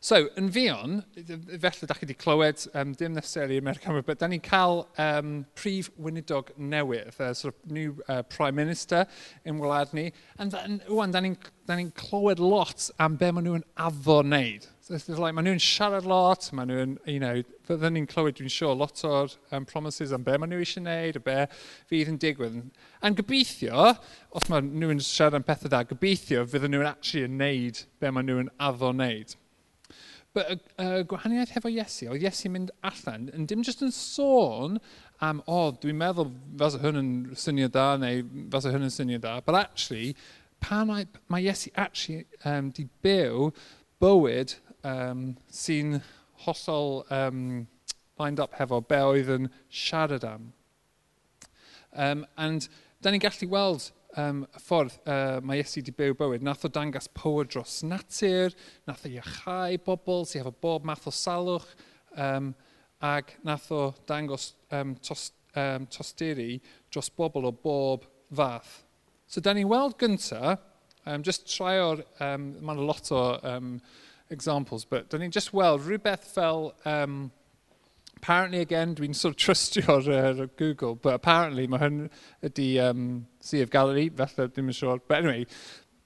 So, 0.00 0.26
yn 0.36 0.50
fion, 0.52 1.00
felly 1.16 1.88
da 1.88 1.94
chi 1.96 2.04
wedi 2.04 2.16
clywed, 2.20 2.66
um, 2.74 2.92
dim 2.92 3.14
necessarily 3.14 3.56
American 3.58 3.94
Cymru, 3.94 4.04
but 4.04 4.18
da 4.20 4.28
ni'n 4.28 4.42
cael 4.44 4.84
um, 5.02 5.46
prif 5.56 5.88
wynidog 5.96 6.52
newydd, 6.60 7.16
uh, 7.20 7.32
sort 7.34 7.54
of 7.54 7.70
new 7.72 7.96
uh, 8.08 8.22
Prime 8.22 8.54
Minister 8.54 9.06
yn 9.48 9.60
wlad 9.62 9.94
ni, 9.96 10.10
and 10.38 10.54
wwan, 10.88 11.14
da 11.14 11.22
ni'n 11.24 11.38
ni 11.74 11.90
clywed 11.96 12.38
lot 12.38 12.90
am 13.00 13.16
be 13.16 13.30
maen 13.32 13.48
nhw'n 13.48 13.64
addo 13.88 14.20
wneud. 14.22 14.68
So, 14.86 14.94
it's 14.94 15.08
like, 15.08 15.34
maen 15.34 15.48
nhw'n 15.48 15.62
siarad 15.62 16.04
lot, 16.06 16.44
maen 16.54 16.70
nhw'n, 16.70 16.92
you 17.10 17.18
know, 17.18 17.40
fydden 17.66 17.96
ni'n 17.96 18.06
clywed, 18.10 18.36
dwi'n 18.38 18.52
siŵr, 18.52 18.76
lot 18.78 19.02
o'r 19.08 19.32
um, 19.56 19.66
promises 19.66 20.12
am 20.14 20.26
be 20.26 20.36
maen 20.36 20.52
nhw 20.52 20.60
eisiau 20.62 20.84
wneud, 20.84 21.18
a 21.18 21.24
be 21.24 21.38
fydd 21.90 22.12
yn 22.12 22.20
digwydd. 22.22 22.60
A'n 23.00 23.16
gobeithio, 23.18 23.88
os 24.36 24.46
maen 24.52 24.70
nhw'n 24.76 25.02
siarad 25.02 25.40
am 25.40 25.48
pethau 25.48 25.72
da, 25.72 25.82
gobeithio 25.88 26.44
fydden 26.52 26.76
nhw'n 26.76 26.92
actually 26.92 27.26
yn 27.26 27.40
wneud 27.40 27.82
be 27.98 28.12
maen 28.12 28.30
nhw'n 28.30 28.52
addo 28.68 28.92
wneud. 28.92 29.34
But 30.36 30.50
y, 30.52 30.56
y 30.84 31.04
gwahaniaeth 31.08 31.54
hefo 31.56 31.70
Iesu, 31.72 32.10
oedd 32.12 32.24
Iesu'n 32.26 32.52
mynd 32.52 32.72
allan, 32.84 33.30
yn 33.32 33.46
dim 33.48 33.62
jyst 33.64 33.80
yn 33.86 33.92
sôn 33.94 34.74
am, 35.24 35.40
o, 35.46 35.60
oh, 35.62 35.70
dwi'n 35.80 35.96
meddwl 35.96 36.28
fas 36.60 36.76
o 36.76 36.80
hwn 36.82 37.00
yn 37.00 37.12
syniad 37.40 37.72
da, 37.72 37.86
neu 38.00 38.20
fas 38.52 38.68
o 38.68 38.72
hwn 38.74 38.84
yn 38.84 38.92
syniad 38.92 39.24
da, 39.24 39.38
but 39.46 39.56
actually, 39.56 40.12
pan 40.60 40.90
mae, 40.90 41.06
mae 41.32 41.46
Iesu 41.46 41.72
actually 41.80 42.26
um, 42.44 42.68
di 42.76 42.84
byw 43.06 43.48
bywyd 44.04 44.58
um, 44.84 45.24
sy'n 45.48 46.02
hollol 46.44 47.00
um, 47.16 47.40
lined 48.20 48.40
up 48.40 48.60
hefo 48.60 48.82
be 48.84 49.00
oedd 49.08 49.32
yn 49.38 49.48
siarad 49.72 50.28
am. 50.28 50.50
Um, 51.96 52.26
and 52.36 52.68
da 53.00 53.08
ni'n 53.12 53.24
gallu 53.24 53.48
weld 53.56 53.88
um, 54.20 54.44
ffordd 54.60 54.96
uh, 55.04 55.38
mae 55.44 55.60
Iesu 55.60 55.80
wedi 55.80 55.94
byw 55.96 56.16
bywyd. 56.18 56.44
Nath 56.46 56.66
o 56.66 56.70
dangos 56.72 57.08
power 57.16 57.48
dros 57.48 57.80
natur, 57.86 58.54
nath 58.88 59.04
o 59.06 59.12
iachau 59.12 59.78
bobl 59.86 60.26
sy'n 60.28 60.42
efo 60.42 60.54
bob 60.64 60.86
math 60.88 61.06
o 61.08 61.14
salwch, 61.14 61.68
um, 62.16 62.52
ac 63.04 63.36
nath 63.46 63.68
o 63.74 63.82
dangos 64.08 64.54
um, 64.72 64.96
tos, 65.04 65.30
um, 65.54 65.86
tosturi 65.92 66.60
dros 66.90 67.10
bobl 67.12 67.50
o 67.50 67.52
bob 67.52 68.08
fath. 68.34 68.82
So, 69.26 69.42
da 69.42 69.54
ni'n 69.56 69.68
weld 69.68 69.96
gyntaf, 70.00 70.62
um, 71.06 71.22
just 71.26 71.48
try 71.50 71.76
o'r, 71.82 72.04
um, 72.22 72.52
mae'n 72.62 72.84
lot 72.88 73.10
o 73.14 73.22
um, 73.46 73.76
examples, 74.30 74.84
but 74.84 75.10
da 75.10 75.20
ni'n 75.20 75.34
just 75.34 75.52
weld 75.54 75.84
rhywbeth 75.86 76.26
fel 76.32 76.72
um, 76.88 77.26
apparently 78.16 78.60
again, 78.60 78.94
dwi'n 78.94 79.14
sort 79.14 79.34
of 79.34 79.40
trustio'r 79.44 80.08
uh, 80.08 80.46
Google, 80.56 80.94
but 80.94 81.14
apparently 81.14 81.66
mae 81.66 81.82
hyn 81.82 81.98
ydi 82.46 82.76
um, 82.82 83.26
Sea 83.40 83.62
of 83.62 83.70
Galilee, 83.70 84.08
felly 84.08 84.48
ddim 84.48 84.72
yn 84.72 84.78
siŵr. 84.78 85.02
But 85.06 85.22
anyway, 85.22 85.46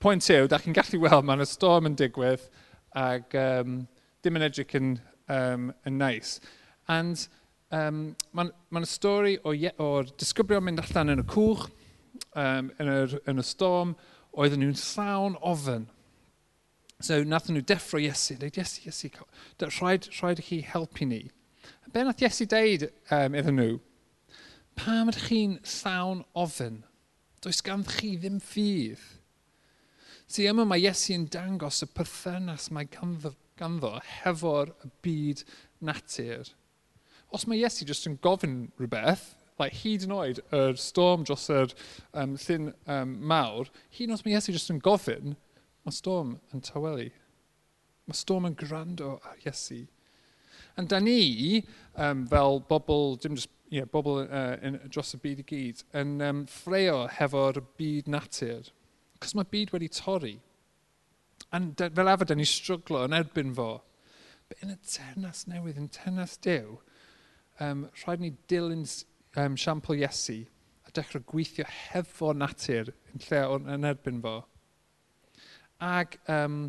pwynt 0.03 0.29
yw, 0.33 0.49
da 0.51 0.61
chi'n 0.61 0.77
gallu 0.77 1.03
weld 1.05 1.29
mae'n 1.29 1.45
y 1.45 1.49
storm 1.49 1.89
yn 1.91 1.99
digwydd 2.01 2.49
ac 2.99 3.37
um, 3.39 3.83
dim 4.25 4.39
yn 4.39 4.47
edrych 4.47 4.75
yn, 4.79 4.95
um, 5.31 5.71
yn 5.87 6.01
nice. 6.01 6.41
And 6.91 7.27
um, 7.71 8.03
mae'n 8.35 8.35
ma, 8.35 8.49
n, 8.49 8.55
ma 8.75 8.83
n 8.83 8.91
stori 8.91 9.37
o'r 9.47 9.71
o 9.79 9.91
disgyblion 10.21 10.67
mynd 10.67 10.83
allan 10.83 11.15
yn 11.15 11.25
y 11.25 11.29
cwch, 11.31 11.69
um, 12.35 12.71
yn, 12.81 12.91
yr, 12.91 13.17
yn 13.31 13.43
y 13.43 13.47
storm, 13.47 13.95
oedden 14.35 14.65
nhw'n 14.65 14.79
llawn 14.83 15.39
ofyn. 15.53 15.89
So, 17.01 17.23
nath 17.25 17.49
nhw 17.49 17.63
deffro 17.65 18.01
Iesu, 18.03 18.37
dweud, 18.37 18.59
Iesu, 18.61 18.83
Iesu, 18.91 19.09
rhaid, 19.79 20.11
rhaid 20.19 20.43
i 20.43 20.45
chi 20.45 20.59
helpu 20.69 21.07
ni. 21.09 21.23
Be 21.89 22.05
nath 22.05 22.21
Iesu 22.23 22.45
deud 22.47 22.85
um, 23.11 23.35
iddyn 23.35 23.57
nhw? 23.59 23.79
Pam 24.79 25.09
ydych 25.11 25.25
chi'n 25.31 25.57
llawn 25.67 26.21
ofyn? 26.39 26.83
Does 27.43 27.63
gan 27.67 27.83
chi 27.89 28.13
ddim 28.21 28.37
ffydd. 28.45 29.01
Si 30.31 30.45
yma 30.47 30.67
mae 30.69 30.85
Iesu 30.85 31.17
yn 31.17 31.25
dangos 31.33 31.81
y 31.83 31.89
perthynas 31.91 32.69
mae 32.71 32.87
ganddo, 32.93 33.33
ganddo 33.59 33.97
hefo'r 34.21 34.71
byd 35.03 35.43
natur. 35.83 36.53
Os 37.35 37.49
mae 37.51 37.59
Iesu 37.59 37.89
jyst 37.89 38.07
yn 38.07 38.21
gofyn 38.23 38.61
rhywbeth, 38.79 39.33
like, 39.59 39.81
hyd 39.83 40.07
yn 40.07 40.15
oed 40.15 40.39
yr 40.55 40.79
storm 40.79 41.27
dros 41.27 41.49
yr 41.51 41.75
um, 42.15 42.37
llyn 42.45 42.71
um, 42.87 43.17
mawr, 43.33 43.73
hyd 43.97 44.07
yn 44.07 44.15
oed 44.15 44.23
mae 44.29 44.37
Iesu 44.37 44.55
jyst 44.55 44.71
yn 44.71 44.79
gofyn, 44.85 45.35
mae 45.83 45.97
storm 45.97 46.37
yn 46.55 46.63
tawelu. 46.71 47.09
Mae 48.07 48.21
storm 48.21 48.47
yn 48.53 48.59
gwrando 48.63 49.17
ar 49.27 49.43
Iesu. 49.43 49.89
Yn 50.79 50.89
da 50.91 51.01
ni, 51.03 51.63
um, 51.97 52.27
fel 52.31 52.61
bobl, 52.69 53.17
dim 53.23 53.35
just 53.39 53.51
yeah, 53.71 53.85
bobl 53.85 54.23
uh, 54.23 54.57
in, 54.63 54.79
dros 54.91 55.15
y 55.15 55.21
byd 55.23 55.43
i 55.43 55.47
gyd, 55.47 55.83
yn 55.97 56.19
um, 56.27 56.45
ffreo 56.51 57.05
hefo'r 57.19 57.63
byd 57.79 58.11
natur. 58.11 58.71
Cos 59.23 59.35
mae 59.39 59.49
byd 59.51 59.75
wedi 59.75 59.91
torri. 59.95 60.37
A 61.51 61.61
fel 61.61 62.13
efer, 62.13 62.29
da 62.31 62.37
ni 62.39 62.47
struglo 62.47 63.05
yn 63.07 63.17
erbyn 63.17 63.55
fo. 63.57 63.73
But 64.51 64.65
yn 64.67 64.75
y 64.75 64.79
ternas 64.87 65.45
newydd, 65.51 65.79
yn 65.79 65.91
ternas 65.95 66.37
dew, 66.43 66.79
um, 67.63 67.87
rhaid 68.03 68.23
ni 68.23 68.33
dilyn 68.51 68.87
um, 69.39 69.59
siampl 69.59 69.99
Iesu 69.99 70.43
a 70.87 70.95
dechrau 70.97 71.23
gweithio 71.31 71.67
hefo 71.71 72.33
natur 72.35 72.91
yn 73.13 73.27
lle 73.29 73.43
yn 73.77 73.87
erbyn 73.93 74.23
fo. 74.25 74.37
Ac 75.81 76.19
um, 76.29 76.65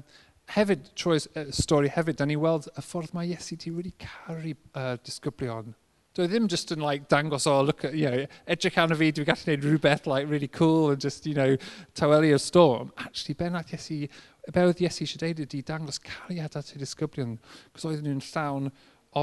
hefyd, 0.55 0.89
Troy's 0.95 1.27
stori 1.55 1.91
hefyd, 1.91 2.19
da 2.19 2.27
ni 2.27 2.35
weld 2.39 2.67
y 2.75 2.83
ffordd 2.83 3.13
mae 3.15 3.29
Iesu 3.31 3.57
ti 3.59 3.71
wedi 3.73 3.93
caru 4.01 4.55
uh, 4.75 4.97
disgyblion. 5.05 5.73
Dwi 6.11 6.25
ddim 6.27 6.49
just 6.51 6.73
yn 6.75 6.81
like, 6.83 7.07
dangos, 7.07 7.45
oh, 7.47 7.61
look 7.63 7.85
at, 7.85 7.93
you 7.95 8.09
know, 8.09 8.25
edrych 8.51 8.77
arno 8.81 8.97
fi, 8.99 9.13
dwi'n 9.15 9.29
gallu 9.29 9.45
gwneud 9.45 9.63
rhywbeth 9.63 10.09
like, 10.11 10.27
really 10.27 10.49
cool 10.51 10.91
and 10.91 10.99
just, 10.99 11.25
you 11.25 11.33
know, 11.33 11.55
tawelu 11.95 12.33
o 12.35 12.37
storm. 12.37 12.91
Actually, 12.97 13.35
be 13.39 13.47
nath 13.49 13.71
Iesu, 13.71 14.09
be 14.51 14.65
oedd 14.67 14.83
Iesu 14.83 15.05
eisiau 15.05 15.21
deud 15.23 15.39
ydi 15.45 15.61
dangos 15.63 16.01
cariad 16.03 16.57
at 16.59 16.73
ei 16.75 16.81
disgyblion, 16.81 17.37
cos 17.71 17.87
oedden 17.87 18.09
nhw'n 18.09 18.25
llawn 18.27 18.67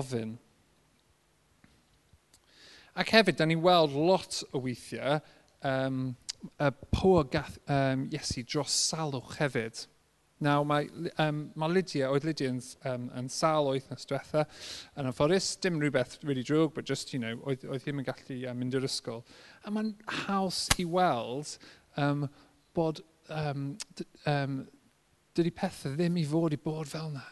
ofyn. 0.01 0.39
Ac 2.99 3.13
hefyd, 3.15 3.37
da 3.37 3.45
ni 3.45 3.59
weld 3.69 3.93
lot 3.93 4.41
o 4.57 4.65
weithiau 4.65 5.21
um, 5.69 6.17
y 6.57 6.73
pwyr 6.97 7.29
gath 7.37 7.61
um, 7.69 8.09
Iesu 8.17 8.47
dros 8.49 8.73
salwch 8.89 9.37
hefyd. 9.43 9.85
Nawr, 10.45 10.67
mae, 10.71 10.87
um, 11.19 11.41
mae 11.59 11.73
Lydia, 11.73 12.13
oedd 12.15 12.27
Lydia 12.29 12.53
yn, 12.53 12.61
um, 12.87 13.09
yn 13.19 13.31
sal 13.33 13.71
oedd 13.73 13.89
nes 13.91 14.07
diwetha, 14.07 14.45
yn 14.95 15.11
anffodus, 15.11 15.49
dim 15.65 15.81
rhywbeth 15.83 16.19
really 16.23 16.45
drwg, 16.47 16.77
but 16.77 16.87
just, 16.87 17.11
you 17.15 17.19
know, 17.23 17.35
oedd, 17.43 17.67
oedd 17.67 17.83
ddim 17.83 18.03
yn 18.03 18.07
gallu 18.07 18.39
um, 18.51 18.61
mynd 18.63 18.79
i'r 18.79 18.87
ysgol. 18.87 19.25
A 19.67 19.75
mae'n 19.75 19.95
haws 20.25 20.67
i 20.79 20.87
weld 20.87 21.57
um, 21.99 22.29
bod 22.79 23.03
um, 23.35 23.73
um, 24.31 24.61
dydy 25.35 25.53
pethau 25.55 25.99
ddim 25.99 26.23
i 26.23 26.25
fod 26.29 26.55
i 26.55 26.61
bod 26.63 26.89
fel 26.91 27.11
yna. 27.11 27.27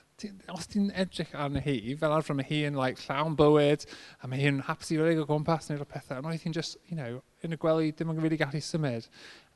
Os 0.48 0.64
ti'n 0.72 0.88
edrych 0.96 1.34
arna 1.36 1.60
hi, 1.60 1.92
fel 2.00 2.14
arfer 2.16 2.36
mae 2.38 2.46
hi 2.48 2.62
yn 2.64 2.78
like, 2.78 3.02
llawn 3.04 3.34
bywyd, 3.36 3.84
a 4.24 4.30
mae 4.30 4.40
hi'n 4.40 4.62
hapus 4.64 4.94
i 4.94 4.96
relig 4.96 5.20
o 5.20 5.26
gwmpas 5.28 5.68
neu'r 5.68 5.84
pethau, 5.90 6.22
ond 6.22 6.30
oedd 6.30 6.46
hi'n 6.46 6.56
just, 6.56 6.78
you 6.88 6.96
know, 6.96 7.20
yn 7.44 7.52
y 7.52 7.58
gwely 7.60 7.92
ddim 7.92 8.14
yn 8.14 8.22
really 8.22 8.38
gallu 8.40 8.62
symud. 8.64 9.10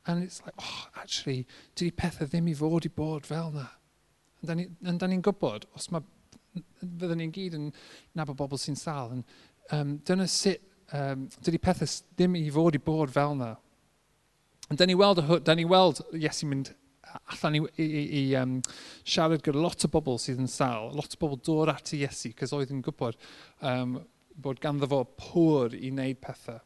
And 0.07 0.23
it's 0.23 0.41
like, 0.45 0.55
oh, 0.57 0.87
actually, 1.01 1.45
dydy 1.75 1.91
pethau 1.93 2.27
ddim 2.27 2.49
i 2.49 2.55
fod 2.57 2.87
i 2.87 2.91
bod 2.95 3.27
fel 3.27 3.51
yna. 3.51 3.67
Yn 4.41 4.49
da 4.97 5.07
ni'n 5.07 5.19
ni 5.19 5.21
gwybod, 5.21 5.67
os 5.77 5.91
mae, 5.93 6.01
fyddwn 6.81 7.19
ni'n 7.21 7.33
gyd 7.35 7.57
yn 7.59 7.67
nabod 8.17 8.39
bobl 8.39 8.59
sy'n 8.59 8.79
sal, 8.79 9.13
and, 9.13 9.35
um, 9.77 9.99
dyna 10.07 10.25
sut, 10.25 10.63
um, 10.97 11.27
dydy 11.45 11.61
pethau 11.61 11.89
ddim 12.15 12.39
i 12.39 12.47
fod 12.53 12.79
i 12.79 12.81
bod 12.81 13.13
fel 13.13 13.35
yna. 13.37 13.51
Ond 14.71 14.79
da 14.79 14.87
ni 14.87 14.95
weld, 14.97 15.21
da 15.45 15.53
ni 15.53 15.67
weld 15.67 16.01
Iesu'n 16.15 16.49
mynd 16.49 16.73
allan 17.35 17.57
i, 17.59 17.61
i, 17.83 18.01
i 18.21 18.23
um, 18.39 18.57
siarad 19.03 19.43
gyda 19.43 19.61
lot 19.61 19.85
o 19.85 19.91
bobl 19.91 20.19
sydd 20.21 20.41
yn 20.41 20.49
sal, 20.49 20.89
lot 20.95 21.13
o 21.17 21.21
bobl 21.21 21.39
dod 21.45 21.73
at 21.73 21.93
Iesu, 21.97 22.31
cos 22.37 22.53
oedd 22.55 22.71
yn 22.73 22.81
gwybod 22.85 23.19
um, 23.67 23.99
bod 24.41 24.61
ganddo 24.63 24.89
fo 24.89 25.03
pwr 25.19 25.75
i 25.77 25.91
wneud 25.91 26.21
pethau. 26.23 26.61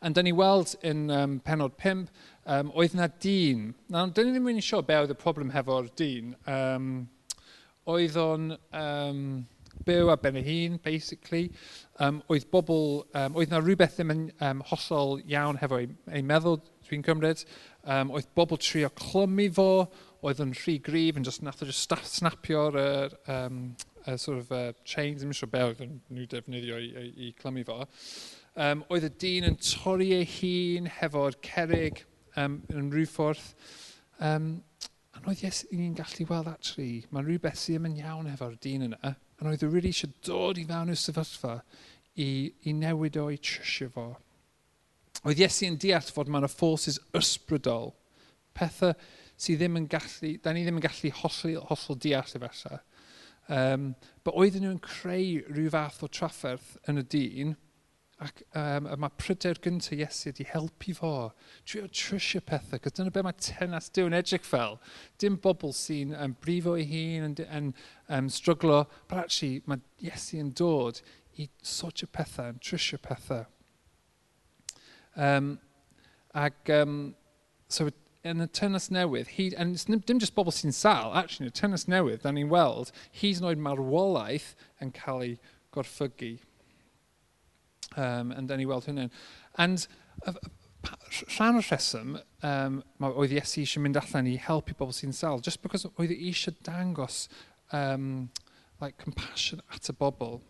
Yn 0.00 0.14
da 0.16 0.22
ni 0.24 0.32
weld 0.32 0.74
yn 0.86 1.08
um, 1.12 1.38
penod 1.44 1.74
5, 1.82 2.06
um, 2.48 2.70
oedd 2.72 2.94
yna 2.96 3.10
dyn. 3.20 3.70
Nawr, 3.92 4.12
da 4.16 4.24
ni 4.24 4.32
ddim 4.32 4.48
yn 4.54 4.60
siŵr 4.64 4.86
be 4.88 4.96
oedd 4.96 5.12
y 5.12 5.16
problem 5.20 5.52
hefo'r 5.52 5.90
dyn. 6.00 6.34
Um, 6.48 6.86
oedd 7.90 8.16
o'n 8.20 8.54
um, 8.56 9.24
byw 9.84 10.12
a 10.12 10.16
ben 10.20 10.38
y 10.40 10.44
hun, 10.46 10.78
basically. 10.84 11.50
Um, 12.00 12.22
oedd 12.32 12.48
bobl, 12.52 13.02
um, 13.12 13.36
oedd 13.36 13.52
yna 13.52 13.60
rhywbeth 13.60 13.98
ddim 13.98 14.14
yn 14.14 14.24
um, 14.46 14.64
hollol 14.70 15.18
iawn 15.28 15.60
hefo 15.60 15.82
ei, 15.82 15.90
ei 16.16 16.24
meddwl, 16.24 16.60
dwi'n 16.88 17.04
cymryd. 17.04 17.44
Um, 17.84 18.14
oedd 18.16 18.32
bobl 18.36 18.60
trio 18.60 18.88
clymu 18.96 19.50
fo, 19.56 19.70
oedd 20.24 20.40
yn 20.44 20.56
rhy 20.56 20.78
grif, 20.84 21.20
yn 21.20 21.28
just 21.28 21.44
nath 21.44 21.62
o 21.64 21.68
just 21.68 21.92
snapio'r 22.16 22.80
um, 22.80 23.62
uh, 24.06 24.16
sort 24.16 24.40
of 24.40 24.52
uh, 24.52 24.72
chains, 24.84 25.20
ddim 25.20 25.32
eisiau 25.32 25.52
be 25.52 25.64
oedd 25.68 25.84
nhw 25.84 26.28
defnyddio 26.28 26.80
i, 26.80 26.90
i, 26.90 27.10
i 27.28 27.32
clymu 27.40 27.64
fo. 27.68 27.82
Um, 28.58 28.82
oedd 28.90 29.06
y 29.06 29.12
dyn 29.22 29.46
yn 29.46 29.58
torri 29.62 30.08
ei 30.16 30.26
hun 30.26 30.88
hefo'r 30.90 31.36
cerig 31.46 32.02
um, 32.40 32.58
yn 32.72 32.90
rhyw 32.90 33.06
ffordd. 33.06 33.44
Um, 34.26 34.56
a 35.14 35.22
oedd 35.22 35.44
yes, 35.44 35.62
ni'n 35.70 35.94
gallu 35.98 36.26
weld 36.30 36.50
actually, 36.50 37.04
mae 37.14 37.22
rhywbeth 37.26 37.60
sydd 37.60 37.86
yn 37.86 38.00
iawn 38.00 38.30
hefo'r 38.32 38.58
dyn 38.64 38.88
yna. 38.88 39.14
A 39.14 39.46
oedd 39.46 39.62
y 39.64 39.70
really 39.70 39.94
eisiau 39.94 40.10
dod 40.26 40.58
i 40.58 40.66
fewn 40.68 40.90
i'r 40.90 40.98
sefyllfa 41.00 41.60
i, 42.18 42.50
i 42.66 42.74
newid 42.74 43.20
o'i 43.22 43.38
trysio 43.38 43.90
fo. 43.94 44.08
Oedd 45.22 45.40
Iesu 45.40 45.68
yn 45.68 45.78
deall 45.80 46.12
fod 46.14 46.30
mae'n 46.32 46.48
forces 46.50 46.98
ysbrydol, 47.16 47.92
pethau 48.56 48.94
sydd 49.40 49.62
ddim 49.62 49.78
yn 49.80 49.88
gallu, 49.90 50.34
da 50.42 50.52
ni 50.52 50.66
ddim 50.66 50.80
yn 50.80 50.84
gallu 50.84 51.14
hollol, 51.22 51.60
hollol 51.70 51.98
deall 52.02 52.36
efallai. 52.38 52.80
Um, 53.50 53.90
but 54.24 54.36
oedden 54.38 54.66
nhw'n 54.66 54.82
creu 54.84 55.40
rhyw 55.48 55.72
fath 55.72 56.02
o 56.06 56.08
trafferth 56.12 56.76
yn 56.90 57.00
y 57.00 57.06
dyn, 57.14 57.56
Ac 58.20 58.42
um, 58.52 58.88
mae 59.00 59.12
pryder 59.16 59.56
gyntaf 59.64 59.94
Iesu 59.96 60.28
wedi 60.28 60.44
helpu 60.50 60.92
fo. 60.98 61.12
Trio 61.64 61.86
trysio 61.88 62.42
pethau, 62.44 62.80
cos 62.84 62.92
dyna 62.98 63.12
beth 63.14 63.24
mae 63.24 63.38
tenas 63.40 63.88
Duw 63.96 64.10
yn 64.10 64.16
edrych 64.18 64.44
fel. 64.44 64.76
Dim 65.22 65.38
bobl 65.40 65.72
sy'n 65.76 66.12
um, 66.18 66.34
brifo 66.44 66.74
ei 66.76 66.84
hun, 66.90 67.30
yn, 67.30 67.38
yn 67.46 67.70
um, 68.12 68.28
struglo, 68.28 68.82
but 69.08 69.22
actually 69.22 69.62
mae 69.64 69.80
Iesu 70.04 70.42
yn 70.42 70.52
dod 70.52 71.00
i 71.40 71.48
sortio 71.64 72.10
pethau, 72.12 72.52
yn 72.52 72.60
trysio 72.60 73.00
pethau. 73.00 73.46
Um, 75.16 75.54
ac 76.36 76.68
um, 76.76 77.00
so 77.72 77.88
yn 78.20 78.44
y 78.44 78.48
tenas 78.52 78.90
newydd, 78.92 79.32
he, 79.38 79.48
and 79.56 79.74
it's 79.74 79.86
dim, 79.88 80.04
dim 80.04 80.20
just 80.20 80.36
bobl 80.36 80.52
sy'n 80.52 80.76
sal, 80.76 81.14
actually, 81.16 81.48
yn 81.48 81.54
y 81.54 81.56
tenas 81.56 81.88
newydd, 81.88 82.20
da 82.26 82.34
ni'n 82.36 82.52
weld, 82.52 82.92
hyd 83.22 83.40
yn 83.40 83.48
oed 83.48 83.64
marwolaeth 83.64 84.52
yn 84.84 84.92
cael 84.96 85.24
ei 85.24 85.34
gorffygu 85.72 86.34
um, 87.96 88.32
and 88.32 88.48
then 88.48 88.58
ni 88.58 88.66
weld 88.66 88.86
hynny. 88.86 89.10
And 89.58 89.86
uh, 90.26 90.34
rhan 91.36 91.58
o'r 91.60 91.66
rheswm, 91.66 92.18
um, 92.46 92.80
mae 93.02 93.16
oedd 93.20 93.34
Iesu 93.36 93.64
eisiau 93.64 93.84
mynd 93.84 93.98
allan 94.00 94.28
i 94.30 94.36
helpu 94.40 94.76
bobl 94.78 94.96
sy'n 94.96 95.14
sal, 95.16 95.42
just 95.44 95.62
because 95.64 95.88
oedd 95.90 96.14
eisiau 96.14 96.56
dangos 96.66 97.26
um, 97.76 98.30
like, 98.80 98.96
compassion 99.02 99.60
at 99.74 99.90
y 99.90 99.96
bobl. 99.98 100.40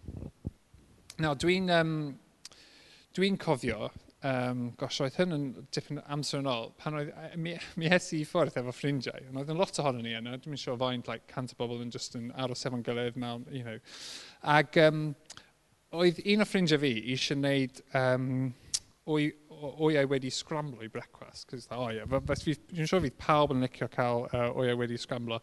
Now, 1.20 1.34
dwi'n 1.34 1.68
um, 1.74 1.96
dwi 3.16 3.32
cofio, 3.42 3.90
um, 4.22 4.70
gosh, 4.78 5.00
oedd 5.04 5.18
hyn 5.18 5.34
yn 5.36 5.46
dipyn 5.74 6.00
amser 6.06 6.44
yn 6.44 6.50
ôl, 6.50 6.70
pan 6.80 6.98
oedd 7.00 7.12
mi, 7.36 7.56
mi 7.80 7.90
Iesu 7.90 8.20
i 8.20 8.24
ffwrdd 8.28 8.60
efo 8.60 8.74
ffrindiau, 8.76 9.26
ond 9.30 9.42
oedd 9.42 9.52
yn 9.54 9.60
lot 9.60 9.82
ohono 9.82 10.04
ni 10.04 10.14
yna, 10.16 10.38
dwi'n 10.38 10.60
siŵr 10.60 10.78
faint 10.80 11.10
like, 11.10 11.26
cant 11.32 11.56
o 11.56 11.60
bobl 11.60 11.82
yn 11.82 11.92
just 11.94 12.16
yn 12.18 12.30
aros 12.38 12.66
efo'n 12.68 12.86
gilydd 12.86 13.18
mewn, 13.20 13.46
you 13.50 13.66
know. 13.66 13.78
Ag, 14.58 14.78
um, 14.86 15.08
Oedd 15.90 16.20
un 16.22 16.44
o 16.44 16.44
ffrindiau 16.46 16.78
fi 16.78 16.90
eisiau 17.10 17.34
gwneud 17.40 17.80
um, 17.98 18.26
o'i, 19.10 19.24
o'iau 19.58 20.06
wedi 20.12 20.30
scramblo 20.30 20.84
i 20.86 20.90
brecwast. 20.92 21.48
Cos 21.50 21.66
o 21.74 21.88
ie, 21.90 22.04
dwi'n 22.06 22.86
siŵr 22.86 23.02
fydd 23.08 23.16
pawb 23.18 23.54
yn 23.56 23.64
licio 23.64 23.88
cael 23.90 24.28
uh, 24.28 24.52
o'iau 24.54 24.78
wedi 24.78 24.98
scramblo. 25.02 25.40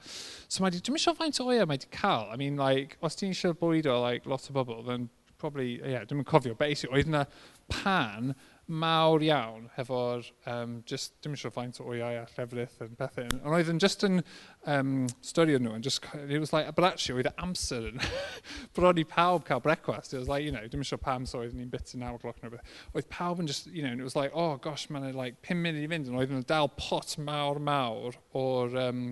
So 0.48 0.64
mae 0.64 0.72
di, 0.72 0.80
dwi'n 0.88 1.04
siŵr 1.04 1.18
faint 1.20 1.42
o 1.44 1.50
o'iau 1.50 1.68
mae 1.68 1.82
di 1.84 1.92
cael. 1.92 2.32
I 2.32 2.40
mean, 2.40 2.56
like, 2.56 2.96
os 3.04 3.20
ti'n 3.20 3.36
eisiau 3.36 3.58
bwydo 3.60 3.98
like, 4.06 4.30
lot 4.30 4.48
o 4.48 4.56
bobl, 4.56 4.86
then 4.88 5.10
probably, 5.38 5.82
ie, 5.82 5.98
yeah, 5.98 6.08
dwi'n 6.08 6.24
cofio, 6.32 6.56
basically, 6.56 7.04
oedd 7.04 7.12
yna 7.12 7.26
pan 7.74 8.32
mawr 8.68 9.24
iawn 9.24 9.70
hefo'r, 9.78 10.28
um, 10.52 10.78
just, 10.86 11.14
dim 11.24 11.36
eisiau 11.38 11.54
faint 11.56 11.80
o 11.80 11.86
oiau 11.88 12.20
a 12.20 12.26
llefrith 12.34 12.76
yn 12.84 12.98
pethau. 13.00 13.30
Ond 13.40 13.56
oedd 13.56 13.72
yn 13.72 13.80
just 13.80 14.04
yn 14.04 14.22
um, 14.68 15.08
studio 15.24 15.60
nhw, 15.62 15.74
and 15.78 15.88
just, 15.88 16.06
it 16.28 16.40
was 16.40 16.52
like, 16.54 16.74
but 16.76 16.88
actually 16.88 17.24
oedd 17.24 17.32
amser 17.44 17.90
yn 17.94 18.04
bron 18.78 19.00
i 19.00 19.08
pawb 19.08 19.46
cael 19.48 19.64
brecwast. 19.64 20.14
It 20.14 20.20
was 20.20 20.32
like, 20.32 20.44
you 20.46 20.52
know, 20.52 20.66
dim 20.68 20.84
eisiau 20.84 21.02
pam 21.02 21.26
so 21.26 21.44
oedd 21.46 21.56
ni'n 21.56 21.72
bit 21.72 21.96
yn 21.96 22.04
9 22.04 22.20
o'clock 22.20 22.44
neu 22.44 22.54
beth. 22.54 22.78
Oedd 22.94 23.10
pawb 23.14 23.44
yn 23.44 23.50
just, 23.50 23.72
you 23.72 23.84
know, 23.86 23.94
and 23.96 24.04
it 24.04 24.08
was 24.08 24.20
like, 24.20 24.36
oh 24.36 24.58
gosh, 24.58 24.88
mae'n 24.92 25.14
like 25.16 25.40
5 25.48 25.64
munud 25.64 25.84
i 25.84 25.92
fynd. 25.92 26.12
And 26.12 26.20
oedd 26.20 26.36
yn 26.36 26.48
dal 26.48 26.72
pot 26.80 27.16
mawr 27.18 27.64
mawr 27.64 28.20
o'r... 28.36 28.82
Um, 28.88 29.06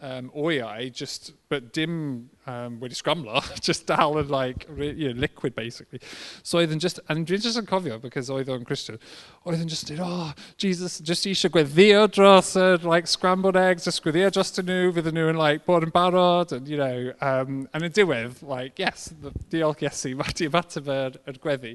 um, 0.00 0.30
oiau, 0.36 0.92
just, 0.92 1.32
but 1.48 1.72
dim 1.72 2.30
um, 2.46 2.78
wedi 2.80 2.94
scrambler, 2.94 3.42
just 3.60 3.86
dal 3.86 4.18
yn 4.18 4.28
like, 4.28 4.66
you 4.76 5.12
know, 5.12 5.20
liquid 5.20 5.54
basically. 5.56 6.00
So 6.42 6.58
oedd 6.60 6.72
yn 6.74 6.82
just, 6.82 7.00
and 7.08 7.26
dwi'n 7.26 7.42
just 7.42 7.58
yn 7.58 7.66
cofio, 7.68 7.98
because 8.00 8.30
oedd 8.30 8.50
o'n 8.52 8.66
Christian, 8.68 9.00
oedd 9.44 9.64
yn 9.64 9.70
just, 9.70 9.90
oh, 9.98 10.32
Jesus, 10.56 11.00
just 11.00 11.26
eisiau 11.26 11.52
gweddio 11.54 12.06
dros 12.14 12.54
y, 12.56 12.64
uh, 12.76 12.78
like, 12.86 13.10
scrambled 13.10 13.58
eggs, 13.58 13.88
ysgwyddio 13.90 14.30
dros 14.34 14.54
y 14.62 14.66
nhw, 14.68 14.94
fydd 14.96 15.10
nhw 15.12 15.28
yn, 15.32 15.40
like, 15.40 15.66
bod 15.66 15.86
yn 15.88 15.94
barod, 15.94 16.54
and, 16.54 16.70
you 16.70 16.78
know, 16.78 17.12
um, 17.18 17.66
and 17.74 17.90
yn 17.90 17.94
diwedd, 17.98 18.42
like, 18.46 18.78
yes, 18.78 19.10
diolch 19.52 19.82
Iesu, 19.84 20.14
mae 20.18 20.34
di 20.38 20.48
ymateb 20.48 20.90
yr, 20.94 21.20
yr 21.28 21.42
gweddi. 21.42 21.74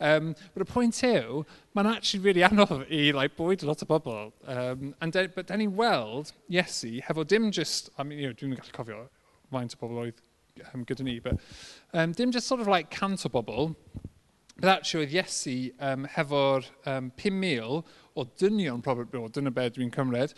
Um, 0.00 0.32
but 0.54 0.64
y 0.64 0.70
pwynt 0.72 1.04
yw, 1.06 1.44
mae'n 1.78 1.90
actually 1.94 2.24
really 2.24 2.42
anodd 2.42 2.86
i 2.90 3.12
like, 3.14 3.36
bwyd 3.38 3.62
lot 3.66 3.82
o 3.84 3.86
bobl. 3.86 4.32
Um, 4.46 4.94
and 5.00 5.12
de, 5.12 5.28
but 5.28 5.46
then 5.46 5.62
i 5.62 5.66
weld 5.66 6.32
Iesu, 6.50 6.98
hefo 7.06 7.26
dim 7.26 7.50
just, 7.52 7.90
I 7.98 8.02
mean, 8.02 8.18
you 8.18 8.28
know, 8.28 8.34
dwi'n 8.34 8.56
gallu 8.58 8.74
cofio 8.74 9.04
faint 9.52 9.76
o 9.76 9.80
bobl 9.82 10.00
oedd 10.02 10.22
um, 10.72 10.84
gyda 10.88 11.06
ni, 11.06 11.18
but 11.20 11.38
um, 11.92 12.12
dim 12.12 12.32
just 12.34 12.50
sort 12.50 12.60
of 12.60 12.66
like 12.66 12.90
cant 12.90 13.24
o 13.26 13.30
bobl, 13.30 13.76
but 14.58 14.72
actually 14.72 15.06
oedd 15.06 15.14
Iesu 15.20 15.56
um, 15.78 16.08
hefo'r 16.16 16.66
um, 16.86 17.12
5,000 17.16 17.94
o 18.18 18.26
dynion, 18.42 18.82
probably, 18.82 19.22
o 19.22 19.30
dyna 19.30 19.54
be 19.54 19.68
dwi'n 19.70 19.94
cymryd, 19.94 20.34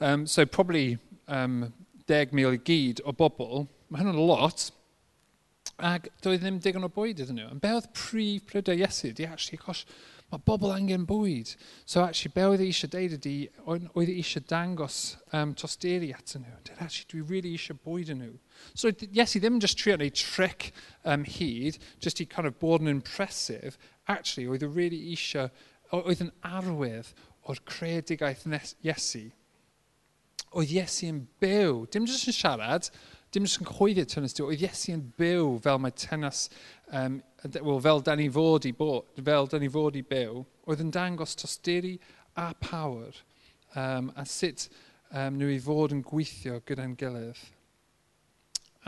um, 0.00 0.28
so 0.28 0.46
probably 0.46 0.98
um, 1.26 1.72
10,000 2.06 2.54
i 2.54 2.62
gyd 2.70 3.02
o 3.02 3.16
bobl, 3.18 3.66
mae 3.90 4.04
hynny'n 4.04 4.22
lot, 4.30 4.68
ac 5.82 6.06
doedd 6.22 6.44
ddim 6.44 6.60
digon 6.62 6.86
o 6.86 6.90
bwyd 6.94 7.18
iddyn 7.24 7.40
nhw. 7.40 7.50
Yn 7.50 7.62
be 7.62 7.72
oedd 7.74 7.90
prif 7.98 8.44
prydau 8.46 8.78
Iesu? 8.78 9.10
Di 9.10 9.24
e 9.26 9.32
actually, 9.32 9.58
gosh, 9.58 9.82
Mae 10.34 10.42
bobl 10.42 10.72
angen 10.74 11.04
bwyd. 11.06 11.52
So, 11.86 12.02
actually, 12.02 12.32
be 12.34 12.42
oedd 12.50 12.62
eisiau 12.64 12.90
deud 12.90 13.12
ydi, 13.20 13.34
oedd 13.70 14.10
eisiau 14.10 14.42
dangos 14.50 14.96
um, 15.30 15.52
tosteri 15.54 16.08
at 16.10 16.32
nhw. 16.34 16.56
Did, 16.66 16.80
actually, 16.82 17.06
dwi 17.12 17.20
really 17.28 17.52
eisiau 17.54 17.78
bwyd 17.86 18.10
yn 18.10 18.18
nhw. 18.24 18.32
So, 18.74 18.90
yes, 19.14 19.36
i 19.38 19.42
ddim 19.44 19.60
just 19.62 19.78
trio 19.78 19.94
neud 20.00 20.18
trick 20.18 20.72
um, 21.04 21.22
hyd, 21.36 21.78
just 22.02 22.18
i 22.18 22.26
kind 22.26 22.50
of 22.50 22.58
bod 22.58 22.82
yn 22.82 22.90
impressive. 22.90 23.78
Actually, 24.10 24.48
oedd 24.50 24.66
e 24.66 24.72
really 24.74 24.98
eisiau, 25.12 25.52
oedd 25.94 26.26
yn 26.26 26.34
arwydd 26.50 27.14
o'r 27.46 27.62
creadigaeth 27.70 28.48
Iesu. 28.82 29.28
Oedd 30.50 30.74
Iesu 30.74 31.12
yn 31.12 31.24
byw, 31.42 31.84
dim 31.94 32.10
jyst 32.10 32.32
yn 32.32 32.40
siarad, 32.40 32.90
dim 33.34 33.46
jyst 33.48 33.60
yn 33.62 33.68
cyhoeddi 33.68 34.04
tenas 34.06 34.36
di, 34.36 34.44
oedd 34.44 34.62
Iesu 34.62 34.94
yn 34.94 35.04
byw 35.18 35.56
fel 35.64 35.80
mae 35.82 35.94
tenas, 35.98 36.46
um, 36.94 37.18
well, 37.56 37.80
fel 37.82 38.02
da 38.06 38.14
ni 38.18 38.28
fod 38.32 38.68
i 38.68 38.72
bod, 38.78 39.10
fel 39.26 39.50
da 39.50 39.58
ni 39.58 39.70
fod 39.74 39.98
i 39.98 40.04
byw, 40.06 40.44
oedd 40.70 40.84
yn 40.84 40.92
dangos 40.94 41.34
tosteri 41.40 41.96
a 42.38 42.52
power 42.62 43.10
um, 43.74 44.12
a 44.14 44.24
sut 44.28 44.68
um, 45.10 45.38
nhw 45.38 45.50
i 45.54 45.60
fod 45.62 45.96
yn 45.96 46.04
gweithio 46.06 46.60
gyda'n 46.66 46.94
gilydd. 47.00 47.42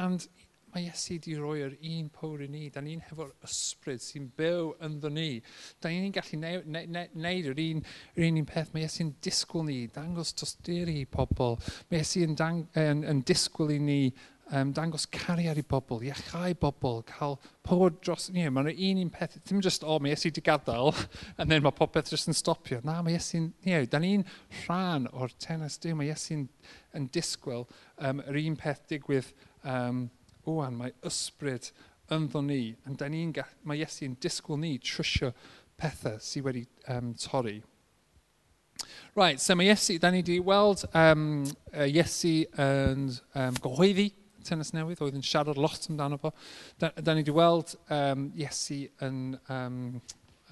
And 0.02 0.28
mae 0.76 0.90
Iesu 0.90 1.14
wedi 1.14 1.34
rhoi 1.38 1.62
yr 1.64 1.74
un 1.88 2.08
pwr 2.12 2.42
i 2.44 2.48
ni. 2.52 2.66
Da 2.72 2.82
ni'n 2.84 3.00
hefo'r 3.08 3.30
ysbryd 3.46 4.02
sy'n 4.04 4.26
byw 4.36 4.74
ynddo 4.84 5.08
ni. 5.08 5.40
Da 5.80 5.88
ni'n 5.88 6.12
gallu 6.12 6.40
neud, 6.42 6.66
neud, 6.68 7.16
neud 7.16 7.48
yr, 7.52 7.62
un, 7.64 7.80
yr 8.18 8.26
un 8.28 8.40
un 8.42 8.48
peth. 8.50 8.74
Mae 8.74 8.84
Iesu'n 8.84 9.14
disgwyl 9.24 9.64
ni, 9.70 9.78
dangos 9.94 10.34
tosteri 10.36 10.98
i 11.00 11.06
pobl. 11.08 11.56
Mae 11.88 12.02
Iesu'n 12.02 12.36
yn, 12.36 12.62
yn, 12.82 13.04
yn 13.08 13.24
disgwyl 13.26 13.72
i 13.72 13.80
ni 13.80 14.00
um, 14.52 14.72
dangos 14.72 15.06
cariad 15.10 15.58
i 15.58 15.64
bobl, 15.66 16.02
iachau 16.06 16.54
bobl, 16.60 17.00
cael 17.08 17.36
powr 17.66 17.94
dros... 18.00 18.28
You 18.32 18.46
know, 18.46 18.54
mae'n 18.56 18.70
un 18.72 19.02
un 19.02 19.10
peth, 19.10 19.38
ddim 19.42 19.62
just, 19.64 19.84
o, 19.84 19.96
oh, 19.96 20.02
mae 20.02 20.14
Iesu 20.14 20.30
di 20.34 20.42
gadael, 20.44 20.94
and 21.38 21.50
then 21.50 21.64
mae 21.64 21.74
popeth 21.74 22.12
jyst 22.12 22.30
yn 22.30 22.38
stopio. 22.38 22.80
Na, 22.86 23.00
mae 23.02 23.16
Iesu'n... 23.16 23.50
You 23.66 23.74
know, 23.74 23.90
da 23.90 24.00
ni'n 24.02 24.26
rhan 24.62 25.08
o'r 25.12 25.34
tenas 25.42 25.78
Dyw, 25.82 25.96
mae 25.98 26.12
Iesu'n 26.12 26.46
yn 26.96 27.08
disgwyl 27.14 27.66
um, 27.98 28.22
yr 28.26 28.40
un 28.44 28.58
peth 28.60 28.84
digwydd 28.92 29.32
um, 29.64 30.06
wwan, 30.46 30.78
mae 30.78 30.94
ysbryd 31.06 31.72
ynddo 32.14 32.44
ni, 32.46 32.60
yn 32.86 32.98
da 33.00 33.10
ni'n... 33.10 33.34
Mae 33.66 33.82
Iesu'n 33.82 34.18
disgwyl 34.22 34.62
ni 34.62 34.76
trwsio 34.82 35.32
pethau 35.80 36.20
sydd 36.22 36.46
wedi 36.46 36.68
um, 36.92 37.16
torri. 37.20 37.58
Right, 39.16 39.40
so 39.40 39.56
mae 39.56 39.70
Iesu, 39.72 39.96
da 39.98 40.10
ni 40.12 40.20
wedi 40.20 40.38
weld 40.44 40.84
um, 40.92 41.42
uh, 41.72 41.86
Iesu 41.88 42.44
yn 42.60 43.08
um, 43.34 43.58
gyhoeddi, 43.64 44.10
tennis 44.46 44.72
newydd, 44.76 45.02
oedd 45.04 45.18
yn 45.18 45.26
siarad 45.26 45.60
lot 45.60 45.90
amdano 45.90 46.18
fo. 46.22 46.32
Da, 46.80 46.92
da 46.96 47.14
ni 47.14 47.24
wedi 47.24 47.36
weld 47.36 47.76
um, 47.92 48.30
Iesu 48.38 48.84
yn 49.04 49.22
um, 49.52 49.78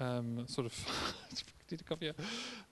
um, 0.03 0.31
sort 0.51 0.71
of 0.71 0.79
Dwi'n 1.65 1.81
cofio 1.81 2.11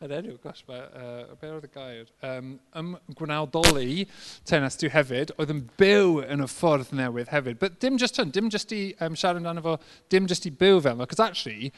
yr 0.06 0.12
enw, 0.20 0.36
gosh, 0.44 0.60
mae, 0.68 0.84
uh, 0.94 1.32
be 1.42 1.50
oedd 1.50 1.64
y 1.66 1.70
gair? 1.74 2.12
Um, 2.30 2.52
ym 2.78 2.92
gwnawdoli 3.18 4.04
tennis 4.46 4.78
diw 4.78 4.92
hefyd, 4.94 5.34
oedd 5.42 5.50
yn 5.50 5.64
byw 5.80 6.20
yn 6.28 6.46
y 6.46 6.48
ffordd 6.52 6.92
newydd 6.94 7.32
hefyd. 7.34 7.58
But 7.64 7.80
dim 7.82 7.98
just 7.98 8.22
hyn, 8.22 8.30
dim 8.36 8.52
just 8.54 8.70
i 8.76 8.84
um, 9.02 9.18
siarad 9.18 9.42
amdano 9.42 9.64
fo, 9.66 9.76
dim 10.14 10.30
just 10.30 10.46
i 10.46 10.54
byw 10.54 10.78
fel 10.86 11.00
yna. 11.00 11.10
Cos 11.10 11.24
actually, 11.26 11.72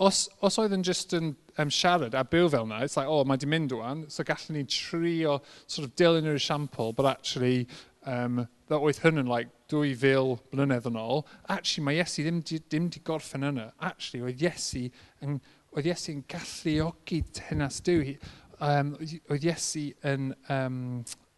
os, 0.00 0.22
os 0.40 0.56
oedd 0.62 0.72
yn 0.78 0.86
just 0.88 1.12
yn 1.18 1.34
um, 1.60 1.74
siarad 1.82 2.16
a 2.16 2.24
byw 2.24 2.48
fel 2.56 2.64
yna, 2.64 2.80
it's 2.88 2.96
like, 2.96 3.12
oh, 3.12 3.28
mae 3.28 3.44
di 3.44 3.50
mynd 3.50 3.76
o'n, 3.76 4.06
so 4.08 4.24
gallwn 4.24 4.56
ni 4.56 4.64
trio 4.64 5.42
sort 5.66 5.84
of 5.84 5.92
dilyn 6.00 6.32
yr 6.32 6.40
esiampl, 6.40 6.94
but 6.96 7.12
actually 7.12 7.66
um, 8.06 8.46
that 8.68 8.80
oedd 8.80 9.00
hyn 9.04 9.20
yn 9.22 9.30
like 9.30 9.50
dwy 9.70 9.94
fil 9.98 10.38
blynedd 10.52 10.88
yn 10.88 11.00
ôl, 11.00 11.24
actually 11.48 11.84
mae 11.86 11.98
Iesu 12.00 12.24
ddim, 12.24 12.40
ddim 12.44 12.88
di 12.92 13.02
gorffen 13.04 13.46
yna. 13.48 13.70
Actually, 13.80 14.24
oedd 14.28 14.44
Iesu 14.44 14.86
yn, 15.24 15.40
oedd 15.74 15.90
Iesu 15.90 16.14
yn 16.14 16.24
galluogi 16.30 17.22
tenas 17.36 17.80
dwi. 17.84 18.16
Um, 18.62 18.94
oedd 19.00 19.46
Iesu 19.48 19.90
yn, 20.06 20.32
um, 20.52 20.78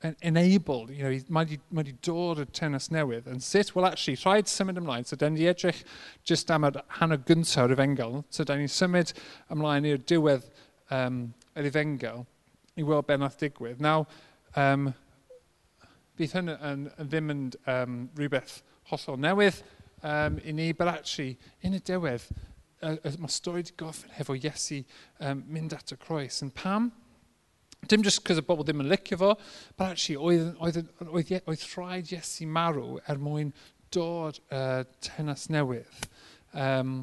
yn 0.04 0.16
enabled, 0.20 0.90
you 0.90 1.02
know, 1.02 1.22
mae 1.32 1.48
wedi 1.48 1.58
mae 1.74 1.96
dod 2.04 2.42
y 2.42 2.46
tenas 2.54 2.90
newydd. 2.92 3.30
And 3.30 3.42
sut, 3.42 3.74
well 3.74 3.88
actually, 3.88 4.18
rhaid 4.20 4.50
symud 4.50 4.78
ymlaen, 4.80 5.06
so 5.08 5.16
da 5.16 5.30
ni 5.32 5.48
edrych 5.48 5.82
just 6.24 6.50
am 6.50 6.68
y 6.68 6.72
hanner 6.98 7.22
gyntaf 7.30 7.64
o'r 7.64 7.74
efengel, 7.76 8.22
so 8.30 8.44
da 8.44 8.58
ni'n 8.58 8.70
symud 8.70 9.14
ymlaen 9.54 9.88
i'r 9.88 10.02
diwedd 10.12 10.46
um, 10.94 11.22
yr 11.56 11.70
efengel 11.70 12.26
i 12.76 12.84
weld 12.84 13.08
beth 13.08 13.22
nath 13.22 13.38
digwydd. 13.40 13.80
Now, 13.80 14.06
um, 14.54 14.92
bydd 16.18 16.36
hyn 16.36 16.52
yn, 16.52 16.84
yn 16.96 17.08
ddim 17.10 17.32
yn 17.32 17.42
um, 17.70 17.96
rhywbeth 18.18 18.60
hollol 18.90 19.18
newydd 19.20 19.62
um, 20.02 20.38
i 20.44 20.52
ni, 20.52 20.72
but 20.72 20.88
actually, 20.88 21.36
yn 21.64 21.76
y 21.76 21.80
diwedd, 21.84 22.26
uh, 22.82 22.94
mae 23.20 23.32
stori 23.32 23.64
wedi 23.64 23.74
gofyn 23.80 24.14
hefo 24.16 24.36
Iesu 24.36 24.82
um, 25.20 25.42
mynd 25.52 25.74
at 25.76 25.94
y 25.94 25.98
croes. 26.00 26.42
Yn 26.44 26.52
pam? 26.56 26.90
Dim 27.90 28.02
just 28.02 28.24
cos 28.26 28.40
y 28.40 28.44
bobl 28.46 28.66
ddim 28.66 28.82
yn 28.84 28.90
licio 28.90 29.18
fo, 29.20 29.34
but 29.76 29.92
actually, 29.92 30.16
oedd, 30.16 30.54
oedd, 30.60 30.92
oedd, 31.06 31.34
oedd 31.44 31.66
rhaid 31.74 32.12
Iesu 32.14 32.48
marw 32.50 32.96
er 33.06 33.20
mwyn 33.22 33.52
dod 33.94 34.40
uh, 34.50 34.82
tenas 35.04 35.46
newydd. 35.52 36.08
Um, 36.56 36.98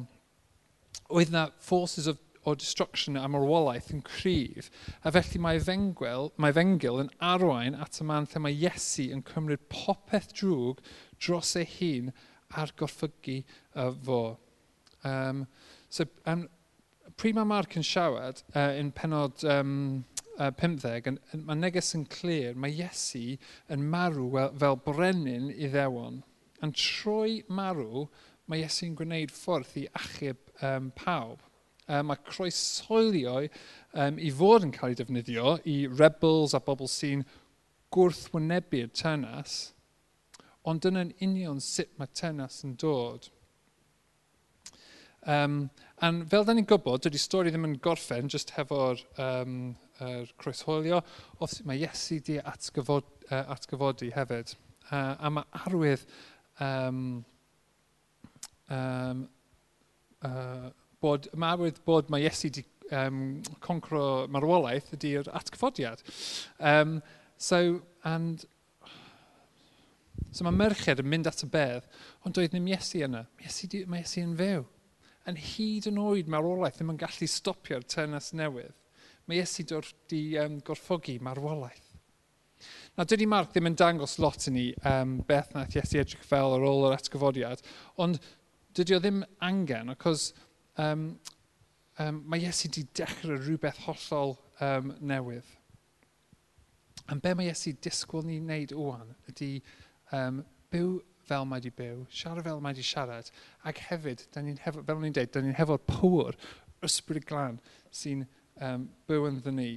oedd 1.14 1.30
na 1.32 1.48
forces 1.62 2.08
of 2.10 2.20
o 2.44 2.54
destruction 2.54 3.16
am 3.20 3.36
orwolaeth 3.38 3.90
yn 3.94 4.02
cryf, 4.06 4.70
a 5.02 5.12
felly 5.14 5.40
mae 5.42 5.60
fengwyl, 5.64 6.30
mae 6.36 6.54
fengil 6.56 7.00
yn 7.02 7.12
arwain 7.32 7.76
at 7.80 8.00
y 8.00 8.06
man 8.08 8.28
lle 8.30 8.42
mae 8.44 8.56
Iesu 8.56 9.08
yn 9.14 9.24
cymryd 9.28 9.64
popeth 9.72 10.32
drwg 10.36 10.82
dros 11.18 11.54
ei 11.60 11.68
hun 11.76 12.10
a'r 12.54 12.74
gorffygu 12.78 13.40
uh, 13.42 13.90
fo. 14.06 14.20
Um, 15.04 15.46
so, 15.88 16.06
um, 16.30 16.46
pryd 17.20 17.38
mae 17.38 17.48
Mark 17.48 17.76
yn 17.78 17.86
siarad 17.86 18.42
uh, 18.54 18.70
yn 18.78 18.92
penod 18.96 19.44
um, 19.48 20.04
uh, 20.38 20.50
15, 20.60 21.18
mae 21.46 21.58
neges 21.60 21.94
yn 21.98 22.06
clir, 22.10 22.54
mae 22.58 22.74
Iesu 22.74 23.38
yn 23.72 23.88
marw 23.90 24.28
fel, 24.34 24.54
fel 24.60 24.78
brenin 24.86 25.50
i 25.54 25.70
ddewon. 25.72 26.22
Yn 26.64 26.72
trwy 26.78 27.42
marw, 27.52 28.06
mae 28.48 28.64
Iesu'n 28.64 28.96
gwneud 28.98 29.32
ffordd 29.34 29.76
i 29.80 29.88
achub 30.00 30.40
um, 30.64 30.90
pawb 30.98 31.42
um, 31.88 32.10
mae 32.10 32.20
croesolio 32.26 33.36
um, 33.44 34.18
i 34.18 34.32
fod 34.34 34.66
yn 34.66 34.74
cael 34.74 34.94
ei 34.94 34.98
defnyddio 34.98 35.56
i 35.70 35.76
rebels 35.90 36.56
a 36.56 36.62
bobl 36.64 36.90
sy'n 36.90 37.24
gwrthwynebu'r 37.94 38.90
tenas, 38.96 39.58
ond 40.66 40.82
dyna'n 40.82 41.14
union 41.22 41.60
sut 41.62 41.92
mae 42.00 42.10
tenas 42.16 42.62
yn 42.66 42.74
dod. 42.80 43.28
Um, 45.24 45.70
and 46.04 46.26
fel 46.28 46.44
da 46.44 46.52
ni'n 46.52 46.66
gwybod, 46.68 47.04
dydy 47.04 47.20
stori 47.20 47.52
ddim 47.52 47.68
yn 47.68 47.78
gorffen 47.84 48.28
just 48.32 48.52
hefo'r 48.56 49.00
um, 49.22 49.74
er 50.04 50.28
croesholio, 50.40 51.00
os 51.44 51.60
mae 51.64 51.80
Iesu 51.80 52.18
di 52.24 52.36
atgyfod, 52.40 53.06
uh, 53.30 53.44
atgyfodi 53.54 54.10
hefyd. 54.14 54.56
Uh, 54.90 55.14
a 55.16 55.30
mae 55.32 55.62
arwydd 55.64 56.02
um, 56.60 57.22
um, 58.68 59.22
uh, 60.20 60.68
bod 61.04 61.28
ymarwydd 61.36 61.82
bod 61.86 62.10
mae 62.12 62.24
Iesu 62.24 62.48
wedi 62.48 62.64
um, 62.92 63.20
concro 63.64 64.26
marwolaeth 64.32 64.92
ydy'r 64.96 65.30
atgyfodiad. 65.36 66.02
Um, 66.58 66.98
so, 67.36 67.60
and, 68.08 68.44
so 70.30 70.46
mae 70.46 70.56
merched 70.56 71.02
yn 71.02 71.10
mynd 71.10 71.30
at 71.30 71.44
y 71.44 71.50
bedd, 71.50 71.88
ond 72.24 72.36
doedd 72.36 72.52
ddim 72.54 72.70
Iesu 72.72 73.04
yna. 73.06 73.24
Iesu, 73.44 73.70
mae 73.90 74.04
Iesu 74.04 74.24
yn 74.24 74.36
fyw. 74.38 74.64
Yn 75.30 75.40
hyd 75.40 75.88
yn 75.88 76.00
oed 76.02 76.30
marwolaeth 76.32 76.78
ddim 76.80 76.92
yn 76.92 77.00
gallu 77.00 77.28
stopio'r 77.30 77.86
tenas 77.88 78.32
newydd. 78.36 78.76
Mae 79.24 79.40
Iesu 79.40 79.64
wedi 79.70 80.24
um, 80.40 80.60
gorffogi 80.64 81.18
marwolaeth. 81.24 81.90
Na, 82.96 83.04
dydy 83.04 83.26
Mark 83.28 83.52
ddim 83.52 83.68
yn 83.68 83.76
dangos 83.76 84.18
lot 84.22 84.46
i 84.48 84.52
ni 84.54 84.64
um, 84.88 85.18
beth 85.28 85.52
nath 85.56 85.76
Iesu 85.76 86.00
edrych 86.00 86.24
fel 86.24 86.56
ar 86.56 86.64
ôl 86.64 86.88
yr 86.88 86.96
atgyfodiad, 86.96 87.64
ond 88.00 88.20
dydy 88.76 88.96
o 88.96 89.00
ddim 89.02 89.22
angen, 89.44 89.92
achos 89.92 90.32
um, 90.80 91.08
um, 91.98 92.22
mae 92.26 92.44
Iesu 92.44 92.68
wedi 92.68 92.86
dechrau 92.96 93.38
rhywbeth 93.38 93.80
hollol 93.86 94.36
um, 94.64 94.94
newydd. 95.00 95.48
Am 97.12 97.20
be 97.20 97.34
mae 97.36 97.50
Iesu 97.50 97.74
disgwyl 97.84 98.24
ni 98.26 98.40
wneud 98.40 98.74
o'n 98.78 99.14
ydy 99.30 99.50
um, 100.16 100.42
byw 100.72 100.94
fel 101.28 101.46
mae 101.48 101.62
wedi 101.62 101.72
byw, 101.78 102.04
siarad 102.12 102.44
fel 102.44 102.60
mae 102.60 102.74
wedi 102.74 102.84
siarad, 102.84 103.30
ac 103.68 103.80
hefyd, 103.88 104.24
ni 104.44 104.56
hefo, 104.60 104.82
fel 104.84 105.00
ni'n 105.00 105.14
dweud, 105.16 105.32
da 105.32 105.42
ni'n 105.42 105.56
hefo'r 105.56 105.82
pŵr 105.88 106.38
ysbryd 106.84 107.26
glan 107.28 107.60
sy'n 107.94 108.24
um, 108.60 108.88
byw 109.08 109.28
yn 109.30 109.40
ddyn 109.44 109.58
ni. 109.60 109.70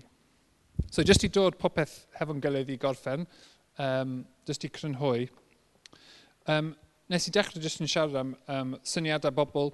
So, 0.91 1.03
jyst 1.03 1.25
i 1.25 1.31
dod 1.33 1.57
popeth 1.61 1.95
hefo'n 2.19 2.41
gilydd 2.43 2.73
i 2.73 2.79
gorffen, 2.81 3.25
um, 3.83 4.19
jyst 4.49 4.67
i 4.67 4.71
crynhoi, 4.73 5.27
um, 6.51 6.73
nes 7.11 7.29
i 7.29 7.33
dechrau 7.35 7.63
jyst 7.63 7.83
yn 7.83 7.91
siarad 7.91 8.19
am 8.19 8.35
um, 8.51 8.75
syniadau 8.87 9.35
bobl, 9.35 9.71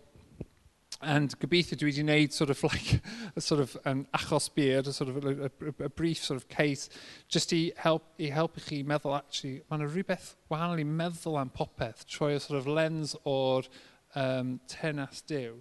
and 1.01 1.34
gobeithio 1.39 1.77
dwi 1.79 1.89
wedi 1.89 2.03
gwneud 2.03 2.34
sort 2.34 2.49
of 2.49 2.63
like 2.63 3.01
a 3.36 3.41
sort 3.49 3.62
of 3.62 3.75
an 3.86 4.06
achos 4.13 4.49
beard, 4.53 4.88
a 4.88 4.93
sort 4.93 5.10
of 5.10 5.25
a, 5.25 5.49
a, 5.49 5.86
a 5.86 5.89
brief 5.89 6.23
sort 6.23 6.38
of 6.38 6.47
case, 6.49 6.89
just 7.27 7.53
i 7.53 7.71
help 7.77 8.13
i 8.19 8.29
helpu 8.32 8.63
chi 8.63 8.82
meddwl 8.84 9.15
actually, 9.17 9.62
mae 9.69 9.79
yna 9.79 9.89
rhywbeth 9.89 10.34
wahanol 10.51 10.82
i 10.84 10.88
meddwl 10.88 11.39
am 11.41 11.51
popeth 11.51 12.06
trwy 12.06 12.36
a 12.36 12.39
sort 12.39 12.60
of 12.60 12.67
lens 12.67 13.15
o'r 13.25 13.69
um, 14.15 14.60
tenas 14.67 15.23
diw. 15.27 15.58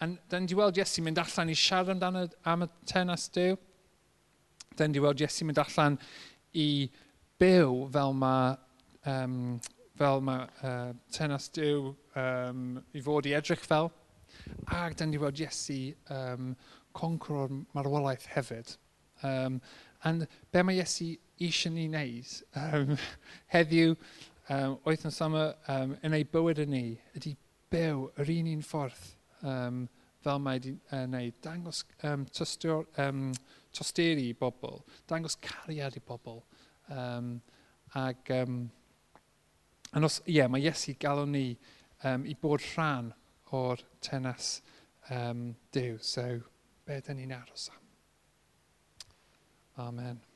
And 0.00 0.18
then 0.28 0.46
di 0.46 0.54
weld 0.54 0.78
Iesu 0.78 1.02
mynd 1.02 1.18
allan 1.18 1.50
i 1.50 1.56
siarad 1.58 1.90
amdano 1.96 2.28
am 2.46 2.62
y 2.66 2.68
tenas 2.86 3.26
diw. 3.34 3.56
Then 4.76 4.92
di 4.94 5.02
weld 5.02 5.22
Iesu 5.22 5.46
mynd 5.46 5.58
allan 5.58 5.98
i 6.54 6.88
byw 7.38 7.88
fel 7.94 8.14
mae 8.14 8.54
um, 9.10 9.58
fel 9.98 10.22
mae 10.22 10.46
uh, 10.62 10.92
tenas 11.14 11.48
diw 11.54 11.90
um, 12.18 12.78
i 12.94 13.02
fod 13.02 13.26
i 13.26 13.34
edrych 13.38 13.64
fel. 13.66 13.90
Ac 14.74 14.96
da 14.98 15.06
ni 15.06 15.16
wedi 15.16 15.24
weld 15.24 15.42
Iesu 15.44 15.78
um, 16.14 16.54
concro'r 16.96 17.52
marwolaeth 17.76 18.26
hefyd. 18.34 18.76
Um, 19.22 19.60
and 20.04 20.26
be 20.52 20.62
mae 20.62 20.78
Iesu 20.78 21.12
eisiau 21.40 21.74
ni 21.74 21.86
wneud 21.88 22.32
um, 22.62 22.96
heddiw, 23.54 23.94
um, 24.54 24.78
oedd 24.86 25.06
yn 25.08 25.14
sama 25.14 25.44
um, 25.72 25.94
yn 26.06 26.16
ei 26.18 26.26
bywyd 26.28 26.62
yn 26.64 26.74
ni, 26.74 26.82
ydy 27.18 27.34
byw 27.72 28.08
yr 28.22 28.32
un 28.38 28.50
un 28.54 28.64
ffordd 28.64 29.06
um, 29.42 29.84
fel 30.24 30.42
mae 30.42 30.58
wedi 30.58 30.74
uh, 30.90 31.04
wneud. 31.04 31.38
Dangos 31.44 31.84
um, 32.08 32.26
tostio, 32.34 32.80
um, 33.04 33.28
tosteri 33.74 34.30
i 34.30 34.36
bobl, 34.38 34.82
dangos 35.10 35.38
cariad 35.42 35.98
i 35.98 36.04
bobl. 36.04 36.42
Um, 36.88 37.38
ac, 37.98 38.30
um, 38.36 38.66
and 39.92 40.04
os, 40.04 40.20
ie, 40.26 40.38
yeah, 40.38 40.50
mae 40.50 40.64
Iesu 40.66 40.96
galw 41.00 41.26
ni 41.28 41.46
um, 42.04 42.26
i 42.28 42.34
bod 42.38 42.64
rhan 42.74 43.12
o'r 43.56 43.84
tenas 44.04 44.60
um, 45.10 45.54
Dyw. 45.72 45.98
So, 46.00 46.40
be 46.86 47.00
dyn 47.04 47.20
ni'n 47.20 47.36
aros 47.36 47.70
am? 47.74 47.84
Amen. 49.88 50.27